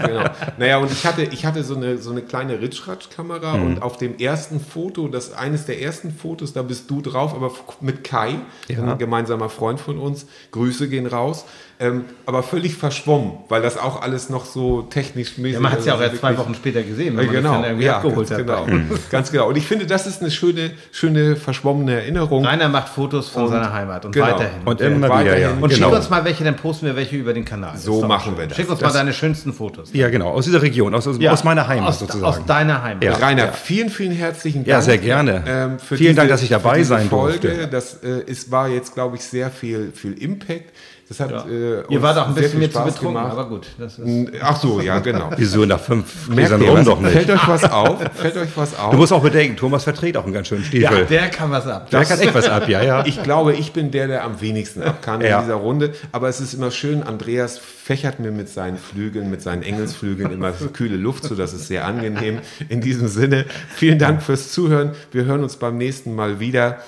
[0.00, 0.24] Genau.
[0.58, 3.66] Naja, und ich hatte, ich hatte so eine, so eine kleine Ritschratsch-Kamera Mhm.
[3.66, 7.50] und auf dem ersten Foto, das eines der ersten Fotos, da bist du drauf, aber
[7.80, 8.36] mit Kai,
[8.68, 10.26] ein gemeinsamer Freund von uns.
[10.52, 11.44] Grüße gehen raus.
[11.82, 15.78] Ähm, aber völlig verschwommen, weil das auch alles noch so technisch mäßig Ja, man hat
[15.78, 17.70] es ja auch also erst zwei Wochen später gesehen, wenn Ja, man genau, das dann
[17.70, 18.66] irgendwie ja, abgeholt ganz hat.
[18.68, 19.48] genau, ganz genau.
[19.48, 22.44] Und ich finde, das ist eine schöne, schöne verschwommene Erinnerung.
[22.44, 24.26] Rainer macht Fotos von Und- seiner Heimat und genau.
[24.26, 24.60] weiterhin.
[24.66, 25.46] Und immer wieder, ja.
[25.48, 25.86] weiterhin- Und genau.
[25.88, 27.78] schick uns mal welche, dann posten wir welche über den Kanal.
[27.78, 28.38] So ist machen schön.
[28.38, 28.56] wir das.
[28.58, 29.88] Schick uns Das- mal deine schönsten Fotos.
[29.94, 32.24] Ja, genau, aus dieser Region, aus, aus, aus meiner Heimat aus, sozusagen.
[32.24, 33.04] Aus deiner Heimat.
[33.04, 33.14] Ja.
[33.14, 34.68] Rainer, vielen, vielen herzlichen Dank.
[34.68, 35.44] Ja, sehr gerne.
[35.46, 37.48] ähm, Vielen diese, Dank, dass ich dabei sein Folge.
[37.48, 37.68] durfte.
[37.68, 40.70] Das äh, ist, war jetzt, glaube ich, sehr viel, viel Impact.
[41.10, 41.44] Das hat Ja.
[41.44, 43.32] äh, Ihr wart auch ein bisschen mir zu betrunken, gemacht.
[43.32, 43.66] aber gut.
[43.78, 45.30] Das ist, Ach so, ja, genau.
[45.36, 47.10] Wieso nach fünf Gläsern rum doch nicht.
[47.12, 47.98] Fällt euch was auf?
[48.14, 48.92] Fällt euch was auf?
[48.92, 51.06] Du musst auch bedenken, Thomas verträgt auch einen ganz schönen ja, Stiefel.
[51.06, 51.90] der kann was ab.
[51.90, 53.04] der kann echt was ab, ja, ja.
[53.06, 55.38] Ich glaube, ich bin der, der am wenigsten ab kann Ja.
[55.40, 55.90] in dieser Runde.
[56.12, 60.52] Aber es ist immer schön, Andreas fächert mir mit seinen Flügeln, mit seinen Engelsflügeln immer
[60.72, 61.34] kühle Luft zu.
[61.34, 62.38] Das ist sehr angenehm.
[62.68, 64.92] In diesem Sinne, vielen Dank fürs Zuhören.
[65.10, 66.78] Wir hören uns beim nächsten Mal wieder.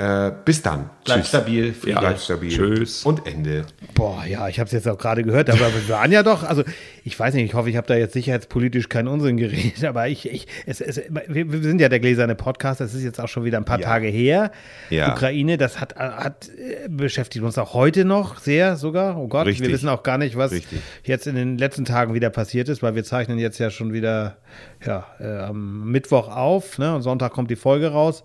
[0.00, 0.88] Äh, bis dann.
[1.04, 2.48] Bleib stabil, Ja, bleib stabil.
[2.48, 3.04] Tschüss.
[3.04, 3.66] Und Ende.
[3.92, 6.64] Boah, ja, ich habe es jetzt auch gerade gehört, aber wir waren ja doch, also
[7.04, 10.30] ich weiß nicht, ich hoffe, ich habe da jetzt sicherheitspolitisch keinen Unsinn geredet, aber ich,
[10.32, 13.44] ich es, es, wir, wir sind ja der gläserne Podcast, das ist jetzt auch schon
[13.44, 13.88] wieder ein paar Ja.
[13.88, 14.52] Tage her.
[14.88, 15.12] Ja.
[15.12, 16.48] Ukraine, das hat, hat
[16.88, 19.18] beschäftigt uns auch heute noch sehr sogar.
[19.18, 19.66] Oh Gott, Richtig.
[19.66, 20.80] wir wissen auch gar nicht, was Richtig.
[21.04, 24.38] jetzt in den letzten Tagen wieder passiert ist, weil wir zeichnen jetzt ja schon wieder
[24.82, 26.94] ja, äh, am Mittwoch auf, ne?
[26.94, 28.24] Und Sonntag kommt die Folge raus.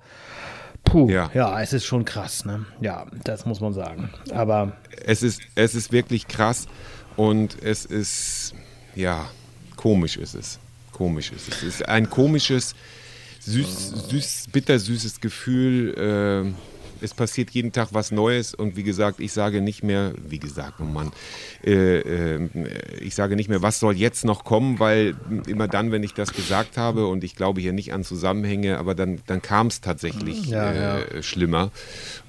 [0.85, 1.29] Puh, Ja.
[1.33, 2.65] ja, es ist schon krass, ne?
[2.79, 4.09] Ja, das muss man sagen.
[4.31, 4.71] Aber
[5.03, 6.67] Es ist, es ist wirklich krass
[7.17, 8.53] und es ist,
[8.95, 9.27] ja,
[9.75, 10.59] komisch ist es.
[10.91, 11.57] Komisch ist es.
[11.57, 12.75] Es ist ein komisches,
[13.41, 15.93] süß, süß, bittersüßes Gefühl.
[16.53, 20.39] Äh, es passiert jeden Tag was Neues und wie gesagt, ich sage nicht mehr, wie
[20.39, 21.11] gesagt, oh Mann,
[21.63, 22.49] äh, äh,
[23.01, 25.15] ich sage nicht mehr, was soll jetzt noch kommen, weil
[25.47, 28.95] immer dann, wenn ich das gesagt habe und ich glaube hier nicht an Zusammenhänge, aber
[28.95, 31.71] dann, dann kam es tatsächlich Ja, äh, schlimmer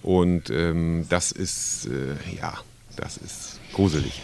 [0.03, 2.55] und ähm, das ist, äh, ja,
[2.97, 4.23] das ist gruselig.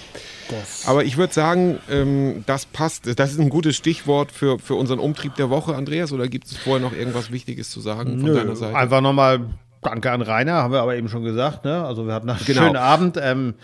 [0.86, 3.18] Aber ich würde sagen, ähm, das passt.
[3.18, 6.12] Das ist ein gutes Stichwort für, für unseren Umtrieb der Woche, Andreas.
[6.12, 8.76] Oder gibt es vorher noch irgendwas Wichtiges zu sagen von deiner Seite?
[8.76, 9.46] Einfach nochmal
[9.82, 11.64] Danke an Rainer, haben wir aber eben schon gesagt.
[11.64, 11.84] Ne?
[11.84, 12.62] Also wir hatten einen Genau.
[12.62, 13.18] schönen Abend.
[13.20, 13.54] Ähm,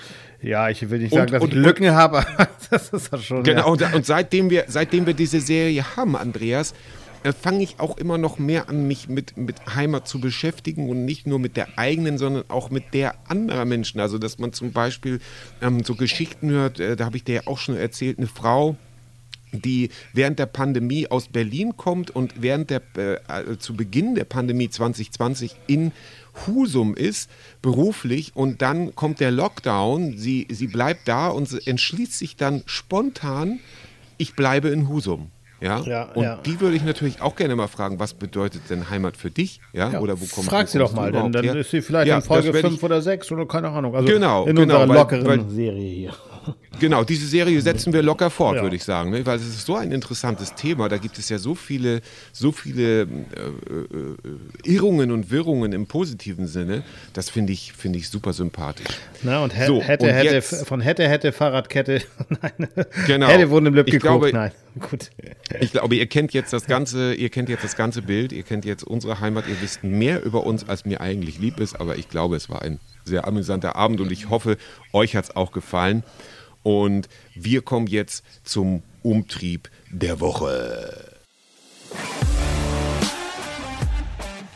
[0.42, 3.18] ja, ich will nicht sagen, Und- dass und- ich Lücken habe, aber das ist ja
[3.18, 3.42] schon.
[3.44, 3.86] Genau, Ja.
[3.88, 6.74] und, und seitdem, wir, seitdem wir diese Serie haben, Andreas,
[7.24, 11.04] äh, fange ich auch immer noch mehr an, mich mit, mit Heimat zu beschäftigen und
[11.04, 14.00] nicht nur mit der eigenen, sondern auch mit der anderer Menschen.
[14.00, 15.20] Also, dass man zum Beispiel
[15.62, 18.76] ähm, so Geschichten hört, äh, da habe ich dir ja auch schon erzählt, eine Frau,
[19.52, 24.24] die während der Pandemie aus Berlin kommt und während der äh, äh, zu Beginn der
[24.24, 25.92] Pandemie 2020 in
[26.46, 27.28] Husum ist,
[27.62, 33.58] beruflich, und dann kommt der Lockdown, sie, sie bleibt da und entschließt sich dann spontan,
[34.18, 35.30] ich bleibe in Husum.
[35.60, 36.36] Ja, Ja, und ja.
[36.46, 39.60] die würde ich natürlich auch gerne mal fragen, was bedeutet denn Heimat für dich?
[39.72, 41.56] Ja, Ja, oder wo kommst Frag sie doch mal, dann, überhaupt dann her?
[41.56, 43.96] ist sie vielleicht in Folge das werd 5 ich- oder 6 oder keine Ahnung.
[43.96, 46.14] Also Genau, in genau, unserer weil- lockeren weil- Serie hier.
[46.80, 48.62] Genau, diese Serie setzen wir locker fort, Ja.
[48.62, 49.26] würde ich sagen, ne?
[49.26, 50.88] weil es ist so ein interessantes Thema.
[50.88, 52.00] Da gibt es ja so viele,
[52.32, 54.06] so viele äh, äh,
[54.64, 56.82] Irrungen und Wirrungen im positiven Sinne.
[57.14, 58.86] Das finde ich, finde ich super sympathisch.
[59.22, 62.02] Na, und So, hätte, und hätte, jetzt- von hätte, hätte, Fahrradkette.
[62.42, 62.68] Nein.
[63.06, 63.26] Genau.
[63.26, 64.02] Hätte wurden im Ich geguckt.
[64.02, 65.10] glaube- Nein, gut.
[65.60, 68.64] Ich glaube, ihr kennt jetzt das ganze, ihr kennt jetzt das ganze Bild, ihr kennt
[68.64, 72.08] jetzt unsere Heimat, ihr wisst mehr über uns, als mir eigentlich lieb ist, aber ich
[72.08, 74.56] glaube, es war ein sehr amüsanter Abend und ich hoffe,
[74.92, 76.04] euch hat es auch gefallen.
[76.68, 81.14] Und wir kommen jetzt zum Umtrieb der Woche.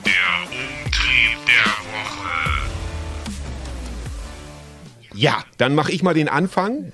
[0.05, 0.13] Der
[0.45, 2.69] Umtrieb der Woche.
[5.15, 6.93] Ja, dann mache ich mal den Anfang.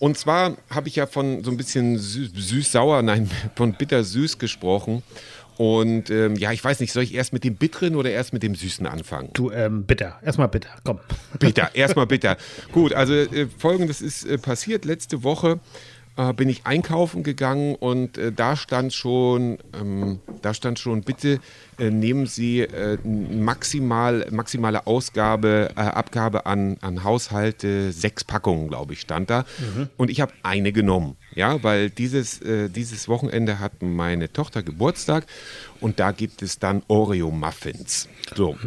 [0.00, 5.04] Und zwar habe ich ja von so ein bisschen sü- süß-sauer, nein, von bitter-süß gesprochen.
[5.58, 8.44] Und ähm, ja, ich weiß nicht, soll ich erst mit dem Bitteren oder erst mit
[8.44, 9.30] dem Süßen anfangen?
[9.32, 10.20] Du, ähm, bitter.
[10.24, 10.70] Erstmal bitter.
[10.84, 11.00] Komm.
[11.40, 12.36] Bitter, erstmal bitter.
[12.70, 14.84] Gut, also äh, folgendes ist äh, passiert.
[14.84, 15.58] Letzte Woche
[16.16, 21.38] äh, bin ich einkaufen gegangen und äh, da stand schon, ähm, da stand schon, bitte
[21.78, 29.00] äh, nehmen Sie äh, maximal, maximale Ausgabe, Abgabe an, an Haushalte, sechs Packungen, glaube ich,
[29.00, 29.44] stand da.
[29.96, 35.24] Und ich habe eine genommen, ja, weil dieses, äh, dieses Wochenende hat meine Tochter Geburtstag
[35.80, 38.08] und da gibt es dann Oreo-Muffins.
[38.34, 38.58] So.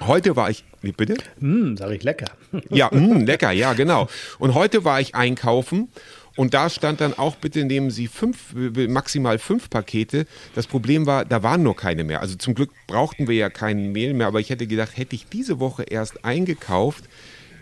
[0.00, 1.16] Heute war ich, wie bitte?
[1.38, 2.30] Hm, sag ich lecker.
[2.70, 4.08] Ja, mh, lecker, ja, genau.
[4.38, 5.88] Und heute war ich einkaufen
[6.34, 10.24] und da stand dann auch, bitte nehmen Sie fünf, maximal fünf Pakete.
[10.54, 12.22] Das Problem war, da waren nur keine mehr.
[12.22, 15.26] Also zum Glück brauchten wir ja kein Mehl mehr, aber ich hätte gedacht, hätte ich
[15.26, 17.04] diese Woche erst eingekauft,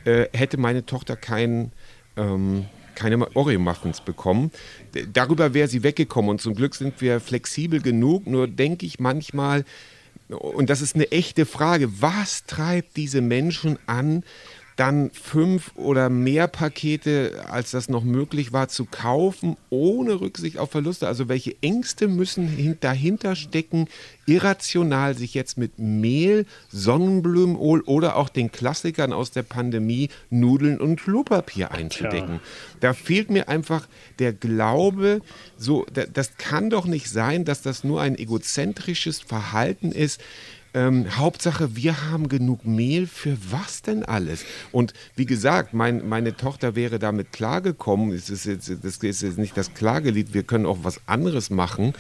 [0.05, 1.73] äh, hätte meine Tochter keinen.
[2.17, 2.67] Ähm,
[2.97, 4.51] keine Oreo-Muffins bekommen.
[5.13, 8.27] Darüber wäre sie weggekommen und zum Glück sind wir flexibel genug.
[8.27, 9.65] Nur denke ich manchmal,
[10.29, 14.25] und das ist eine echte Frage, was treibt diese Menschen an,
[14.77, 20.71] dann fünf oder mehr Pakete, als das noch möglich war, zu kaufen, ohne Rücksicht auf
[20.71, 21.09] Verluste?
[21.09, 23.89] Also welche Ängste müssen hin- dahinter stecken,
[24.27, 31.01] irrational sich jetzt mit Mehl, Sonnenblumenöl oder auch den Klassikern aus der Pandemie, Nudeln und
[31.01, 32.41] Klopapier einzudecken?
[32.81, 35.21] Da fehlt mir einfach der Glaube,
[35.57, 40.21] so, da- das kann doch nicht sein, dass das nur ein egozentrisches Verhalten ist.
[40.77, 44.45] Ähm, Hauptsache, wir haben genug Mehl für was denn alles?
[44.73, 48.13] Und wie gesagt, mein, meine Tochter wäre damit klargekommen.
[48.13, 51.95] Es ist jetzt, das ist jetzt nicht das Klagelied, wir können auch was anderes machen.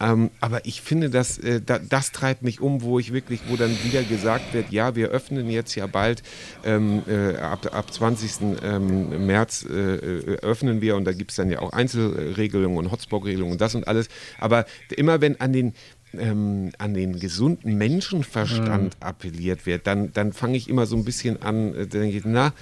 [0.00, 3.56] Ähm, aber ich finde, dass, äh, da, das treibt mich um, wo ich wirklich, wo
[3.56, 6.22] dann wieder gesagt wird, ja, wir öffnen jetzt ja bald,
[6.64, 8.62] ähm, äh, ab, ab 20.
[8.62, 12.90] Ähm, März äh, äh, öffnen wir und da gibt es dann ja auch Einzelregelungen und
[12.90, 14.08] Hotspot-Regelungen und das und alles.
[14.38, 14.64] Aber
[14.96, 15.74] immer wenn an den
[16.18, 18.90] ähm, an den gesunden Menschenverstand Mhm.
[19.06, 22.52] appelliert wird, dann, dann fange ich immer so ein bisschen an, äh, denke ich, na,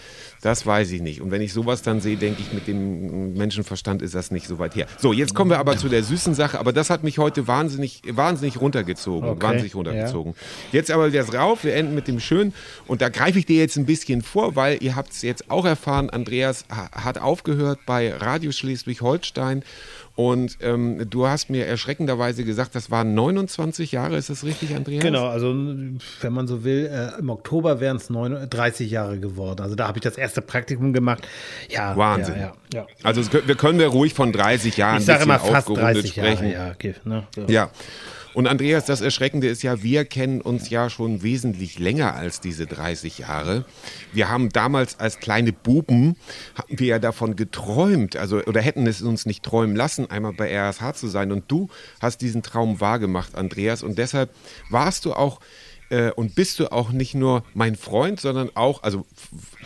[0.42, 1.20] das weiß ich nicht.
[1.20, 4.59] Und wenn ich sowas dann sehe, denke ich, mit dem Menschenverstand ist das nicht so
[4.59, 4.86] weit her.
[4.98, 8.03] So, jetzt kommen wir aber zu der süßen Sache, aber das hat mich heute wahnsinnig,
[8.09, 9.28] wahnsinnig runtergezogen.
[9.28, 10.34] Okay, Wahnsinnig runtergezogen.
[10.72, 12.53] Jetzt aber wieder rauf, wir enden mit dem Schönen
[12.86, 15.64] und da greife ich dir jetzt ein bisschen vor, weil ihr habt es jetzt auch
[15.66, 19.62] erfahren, Andreas ha- hat aufgehört bei Radio Schleswig-Holstein
[20.21, 25.03] und ähm, du hast mir erschreckenderweise gesagt, das waren 29 Jahre, ist das richtig, Andreas?
[25.03, 29.62] Genau, also wenn man so will, äh, im Oktober wären es 30 Jahre geworden.
[29.62, 31.27] Also da habe ich das erste Praktikum gemacht.
[31.71, 32.35] Ja, Wahnsinn.
[32.35, 32.87] Ja, ja, ja.
[33.03, 36.33] Also wir können wir ruhig von 30 Jahren Ich sage immer fast aufgerundet 30 Jahre.
[36.33, 36.53] sprechen.
[36.53, 37.27] Ja, okay, ne?
[37.35, 37.47] so.
[37.49, 37.71] Ja.
[38.33, 42.66] Und Andreas, das Erschreckende ist ja, wir kennen uns ja schon wesentlich länger als diese
[42.66, 43.64] 30 Jahre.
[44.12, 46.16] Wir haben damals als kleine Buben,
[46.55, 50.51] hatten wir ja davon geträumt, also oder hätten es uns nicht träumen lassen, einmal bei
[50.53, 51.33] RSH zu sein.
[51.33, 51.68] Und du
[52.01, 53.83] hast diesen Traum wahrgemacht, Andreas.
[53.83, 54.31] Und deshalb
[54.68, 55.41] warst du auch
[55.91, 59.07] äh, und bist du auch nicht nur mein Freund, sondern auch also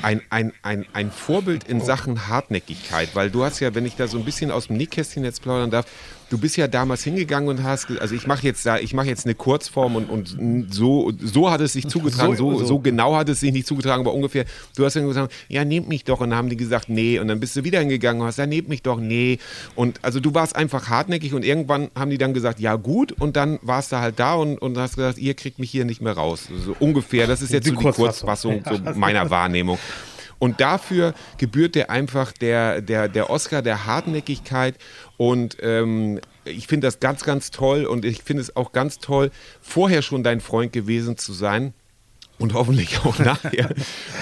[0.03, 3.15] ein, ein, ein, ein Vorbild in Sachen Hartnäckigkeit.
[3.15, 5.71] Weil du hast ja, wenn ich da so ein bisschen aus dem Nähkästchen jetzt plaudern
[5.71, 5.87] darf,
[6.31, 9.25] du bist ja damals hingegangen und hast, also ich mache jetzt da, ich mache jetzt
[9.27, 13.29] eine Kurzform und, und so, so hat es sich zugetragen, so, So- so, genau hat
[13.29, 14.45] es sich nicht zugetragen, aber ungefähr,
[14.77, 17.29] du hast dann gesagt, ja, nehmt mich doch und dann haben die gesagt, nee und
[17.29, 19.39] dann bist du wieder hingegangen und hast, ja, nehmt mich doch, nee
[19.75, 23.37] und also du warst einfach hartnäckig und irgendwann haben die dann gesagt, ja gut und
[23.37, 26.14] dann warst du halt da und, und hast gesagt, ihr kriegt mich hier nicht mehr
[26.14, 28.62] raus, so ungefähr, das ist jetzt Die so die Kurzfassung.
[28.62, 29.79] Kurzfassung so meiner Wahrnehmung.
[30.41, 34.75] Und dafür gebührt dir einfach der, der, der Oscar der Hartnäckigkeit.
[35.17, 37.85] Und ähm, ich finde das ganz, ganz toll.
[37.85, 41.75] Und ich finde es auch ganz toll, vorher schon dein Freund gewesen zu sein.
[42.39, 43.74] Und hoffentlich auch nachher,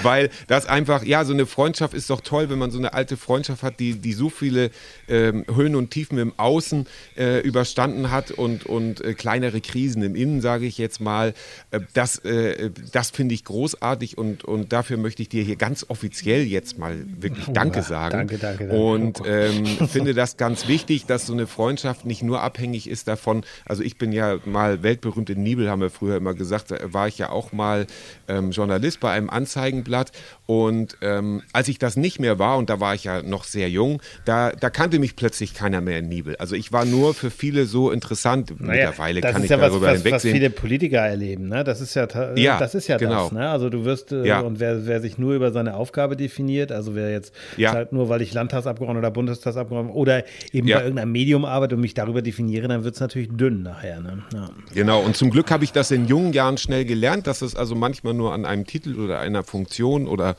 [0.03, 3.17] weil das einfach, ja, so eine Freundschaft ist doch toll, wenn man so eine alte
[3.17, 4.69] Freundschaft hat, die, die so viele
[5.07, 6.87] ähm, Höhen und Tiefen im Außen
[7.17, 11.33] äh, überstanden hat und, und äh, kleinere Krisen im Innen, sage ich jetzt mal.
[11.71, 15.85] Äh, das äh, das finde ich großartig und, und dafür möchte ich dir hier ganz
[15.89, 18.17] offiziell jetzt mal wirklich Danke sagen.
[18.17, 18.81] danke, danke, danke.
[18.81, 23.43] Und ähm, finde das ganz wichtig, dass so eine Freundschaft nicht nur abhängig ist davon.
[23.65, 27.17] Also ich bin ja mal weltberühmt in Nibel, haben wir früher immer gesagt, war ich
[27.17, 27.87] ja auch mal
[28.27, 30.11] ähm, Journalist bei einem Anzeigenblatt.
[30.45, 33.69] Und ähm, als ich das nicht mehr war, und da war ich ja noch sehr
[33.69, 36.35] jung, da, da kannte mich plötzlich keiner mehr in Nibel.
[36.37, 38.53] Also ich war nur für viele so interessant.
[38.59, 40.33] Naja, Mittlerweile das kann ist ich ja was, darüber was, was hinwegsehen.
[40.35, 41.47] viele Politiker erleben.
[41.47, 41.63] Ne?
[41.63, 43.23] Das ist ja, ta- Ja, das ist ja genau.
[43.23, 43.31] das.
[43.31, 43.49] Ne?
[43.49, 44.41] Also du wirst äh, Ja.
[44.41, 47.71] und wer, wer sich nur über seine Aufgabe definiert, also wer jetzt Ja.
[47.71, 50.77] sagt, nur weil ich Landtagsabgeordneter oder Bundestagsabgeordneter oder eben Ja.
[50.77, 54.01] bei irgendeinem Medium arbeite und mich darüber definiere, dann wird es natürlich dünn nachher.
[54.01, 54.23] Ne?
[54.33, 54.49] Ja.
[54.73, 57.75] Genau, und zum Glück habe ich das in jungen Jahren schnell gelernt, dass es also
[57.75, 60.35] manchmal nur an einem Titel oder einer Funktion oder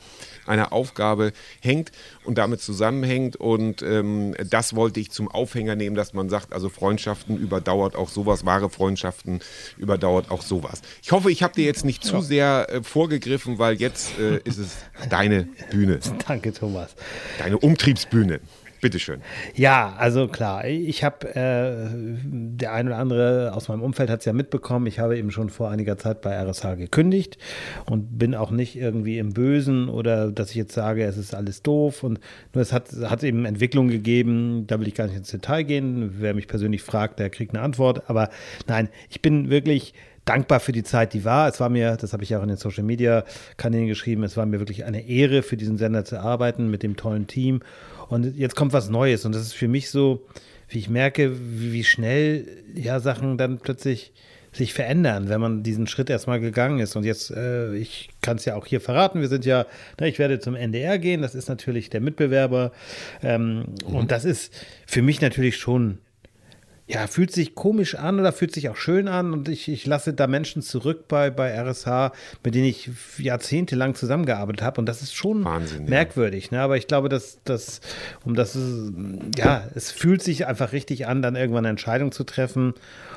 [0.46, 1.92] einer Aufgabe hängt
[2.24, 3.36] und damit zusammenhängt.
[3.36, 8.09] Und ähm, das wollte ich zum Aufhänger nehmen, dass man sagt, also Freundschaften überdauert auch
[8.09, 9.40] sowas, wahre Freundschaften
[9.76, 10.82] überdauert auch sowas.
[11.02, 14.59] Ich hoffe, ich habe dir jetzt nicht zu sehr äh, vorgegriffen, weil jetzt äh, ist
[14.59, 14.76] es
[15.09, 16.94] deine Bühne, Danke, Thomas.
[17.38, 18.40] deine Umtriebsbühne.
[18.85, 19.22] Bitteschön.
[19.55, 21.89] Ja, also klar, ich habe, äh,
[22.22, 25.49] der ein oder andere aus meinem Umfeld hat es ja mitbekommen, ich habe eben schon
[25.49, 27.39] vor einiger Zeit bei RSH gekündigt
[27.87, 31.62] und bin auch nicht irgendwie im Bösen oder dass ich jetzt sage, es ist alles
[31.62, 32.20] doof und
[32.53, 36.16] nur es hat, hat eben Entwicklung gegeben, da will ich gar nicht ins Detail gehen,
[36.18, 38.28] wer mich persönlich fragt, der kriegt eine Antwort, aber
[38.66, 41.49] nein, ich bin wirklich dankbar für die Zeit, die war.
[41.49, 43.24] Es war mir, das habe ich auch in den Social Media
[43.57, 46.97] Kanälen geschrieben, es war mir wirklich eine Ehre, für diesen Sender zu arbeiten mit dem
[46.97, 47.61] tollen Team.
[48.09, 50.26] Und jetzt kommt was Neues und das ist für mich so,
[50.68, 54.12] wie ich merke, wie, schnell ja Sachen dann plötzlich
[54.52, 56.94] sich verändern, wenn man diesen Schritt erstmal gegangen ist.
[56.94, 59.66] Und jetzt, äh, ich kann es ja auch hier verraten, wir sind ja,
[59.98, 62.70] ne, ich werde zum NDR gehen, das ist natürlich der Mitbewerber.
[63.22, 64.55] Ähm, Und das ist
[64.86, 65.98] für mich natürlich schon
[66.87, 70.12] ja, fühlt sich komisch an oder fühlt sich auch schön an und ich, ich lasse
[70.12, 72.12] da Menschen zurück bei, bei RSH,
[72.45, 75.91] mit denen ich jahrzehntelang zusammengearbeitet habe und das ist schon Wahnsinn, ja.
[75.91, 76.61] merkwürdig, ne?
[76.61, 77.80] aber ich glaube, dass das,
[78.24, 78.93] um das ist,
[79.37, 82.74] ja, es fühlt sich einfach richtig an, dann irgendwann eine Entscheidung zu treffen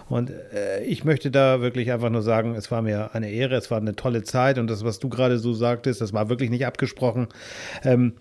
[0.08, 3.70] und äh, ich möchte da wirklich einfach nur sagen, es war mir eine Ehre, es
[3.70, 6.66] war eine tolle Zeit und das, was du gerade so sagtest, das war wirklich nicht
[6.66, 7.28] abgesprochen.
[7.84, 8.14] Ähm,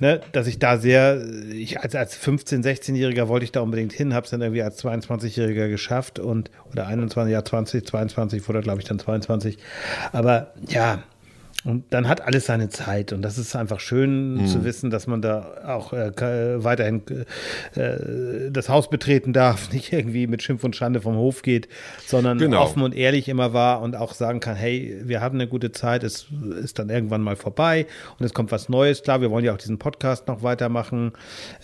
[0.00, 4.14] ne, dass ich da sehr, ich als, als 15-, 16-Jähriger wollte ich da unbedingt hin,
[4.14, 8.80] habe es dann irgendwie als 22-Jähriger geschafft und oder 21, ja 20, 22 wurde glaube
[8.80, 9.58] ich dann 22.
[10.12, 11.02] Aber ja,
[11.66, 13.12] Und dann hat alles seine Zeit.
[13.12, 14.46] Und das ist einfach schön Mhm.
[14.46, 17.02] zu wissen, dass man da auch äh, ka- weiterhin
[17.74, 21.68] äh, das Haus betreten darf, nicht irgendwie mit Schimpf und Schande vom Hof geht,
[22.06, 22.62] sondern Genau.
[22.62, 26.04] offen und ehrlich immer war und auch sagen kann, hey, wir hatten eine gute Zeit,
[26.04, 26.26] es
[26.62, 27.86] ist dann irgendwann mal vorbei
[28.18, 29.02] und es kommt was Neues.
[29.02, 31.12] Klar, wir wollen ja auch diesen Podcast noch weitermachen.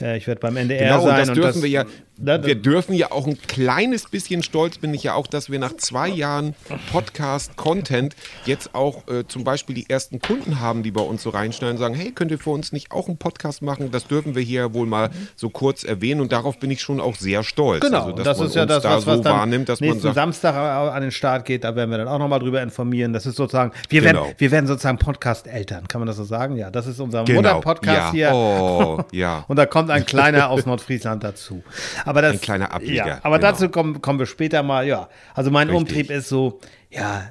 [0.01, 1.27] Äh, ich werde beim NDR Genau, und sein.
[1.29, 1.85] das dürfen wir ja.
[2.25, 5.77] Wir dürfen ja auch ein kleines bisschen stolz bin ich ja auch, dass wir nach
[5.79, 6.55] zwei Jahren
[6.93, 11.77] Podcast-Content jetzt auch äh, zum Beispiel die ersten Kunden haben, die bei uns so reinschneiden
[11.77, 13.91] und sagen, hey, könnt ihr für uns nicht auch einen Podcast machen?
[13.93, 17.15] Das dürfen wir hier wohl mal so kurz erwähnen und darauf bin ich schon auch
[17.15, 17.83] sehr stolz.
[17.85, 19.81] Genau, also, dass das man ist ja das, da was, was so dann wahrnimmt, dass
[19.81, 21.63] man nächsten sagt, Samstag an den Start geht.
[21.65, 23.13] Da werden wir dann auch nochmal drüber informieren.
[23.13, 24.25] Das ist sozusagen, wir, Genau.
[24.25, 26.57] werden, wir werden sozusagen Podcast-Eltern, kann man das so sagen?
[26.57, 28.31] Ja, das ist unser Genau, Mutter-Podcast ja.
[28.31, 28.33] hier.
[28.35, 29.45] Oh, ja.
[29.49, 31.63] Und da kommt ein kleiner aus Nordfriesland dazu.
[32.05, 33.51] Aber das, Ein kleiner Ableger, Ja, aber genau.
[33.53, 34.87] dazu kommen, kommen wir später mal.
[34.87, 35.81] Ja, also mein Richtig.
[35.89, 37.23] Umtrieb ist so, ja,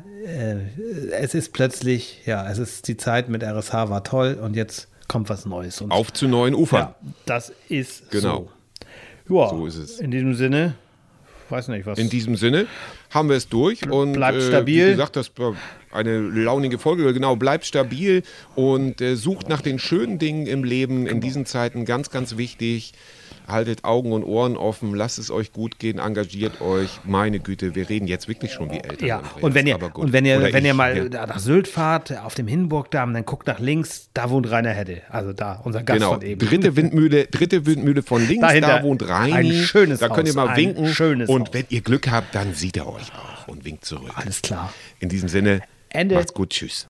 [1.11, 5.29] es ist plötzlich, ja, es ist die Zeit mit RSH war toll und jetzt kommt
[5.29, 5.81] was Neues.
[5.81, 6.79] Und auf zu neuen Ufern.
[6.79, 6.95] ja,
[7.25, 8.49] das ist Genau.
[9.27, 9.35] so.
[9.35, 9.99] Ja, So ist es.
[9.99, 10.75] In diesem Sinne,
[11.49, 11.99] weiß nicht, was.
[11.99, 12.67] In diesem Sinne
[13.09, 14.87] haben wir es durch und Bleibt äh, stabil.
[14.87, 15.55] Wie gesagt, das war
[15.91, 17.13] eine launige Folge.
[17.13, 18.23] Genau, bleibt stabil
[18.55, 21.85] und äh, sucht nach den schönen Dingen im Leben in diesen Zeiten.
[21.85, 22.93] Ganz, ganz wichtig.
[23.47, 26.99] Haltet Augen und Ohren offen, lasst es euch gut gehen, engagiert euch.
[27.03, 29.07] Meine Güte, wir reden jetzt wirklich schon wie Eltern.
[29.07, 31.25] ja, Andreas, und wenn ihr, und wenn ihr, Oder wenn ihr ich, mal ja.
[31.27, 35.01] nach Sylt fahrt, auf dem Hinburgdamm, dann guckt nach links, da wohnt Rainer Hedde.
[35.09, 36.39] Also da, unser Gast Genau, von eben.
[36.45, 39.33] dritte Windmühle, dritte Windmühle von links, Dahinter da wohnt Reini.
[39.51, 40.87] ein schönes Da könnt ihr Haus, mal ein winken.
[40.87, 41.53] schönes und Haus.
[41.53, 44.11] wenn ihr Glück habt, dann sieht er euch auch und winkt zurück.
[44.15, 44.73] Alles klar.
[44.99, 46.15] In diesem Sinne, Ende.
[46.15, 46.87] macht's gut, tschüss.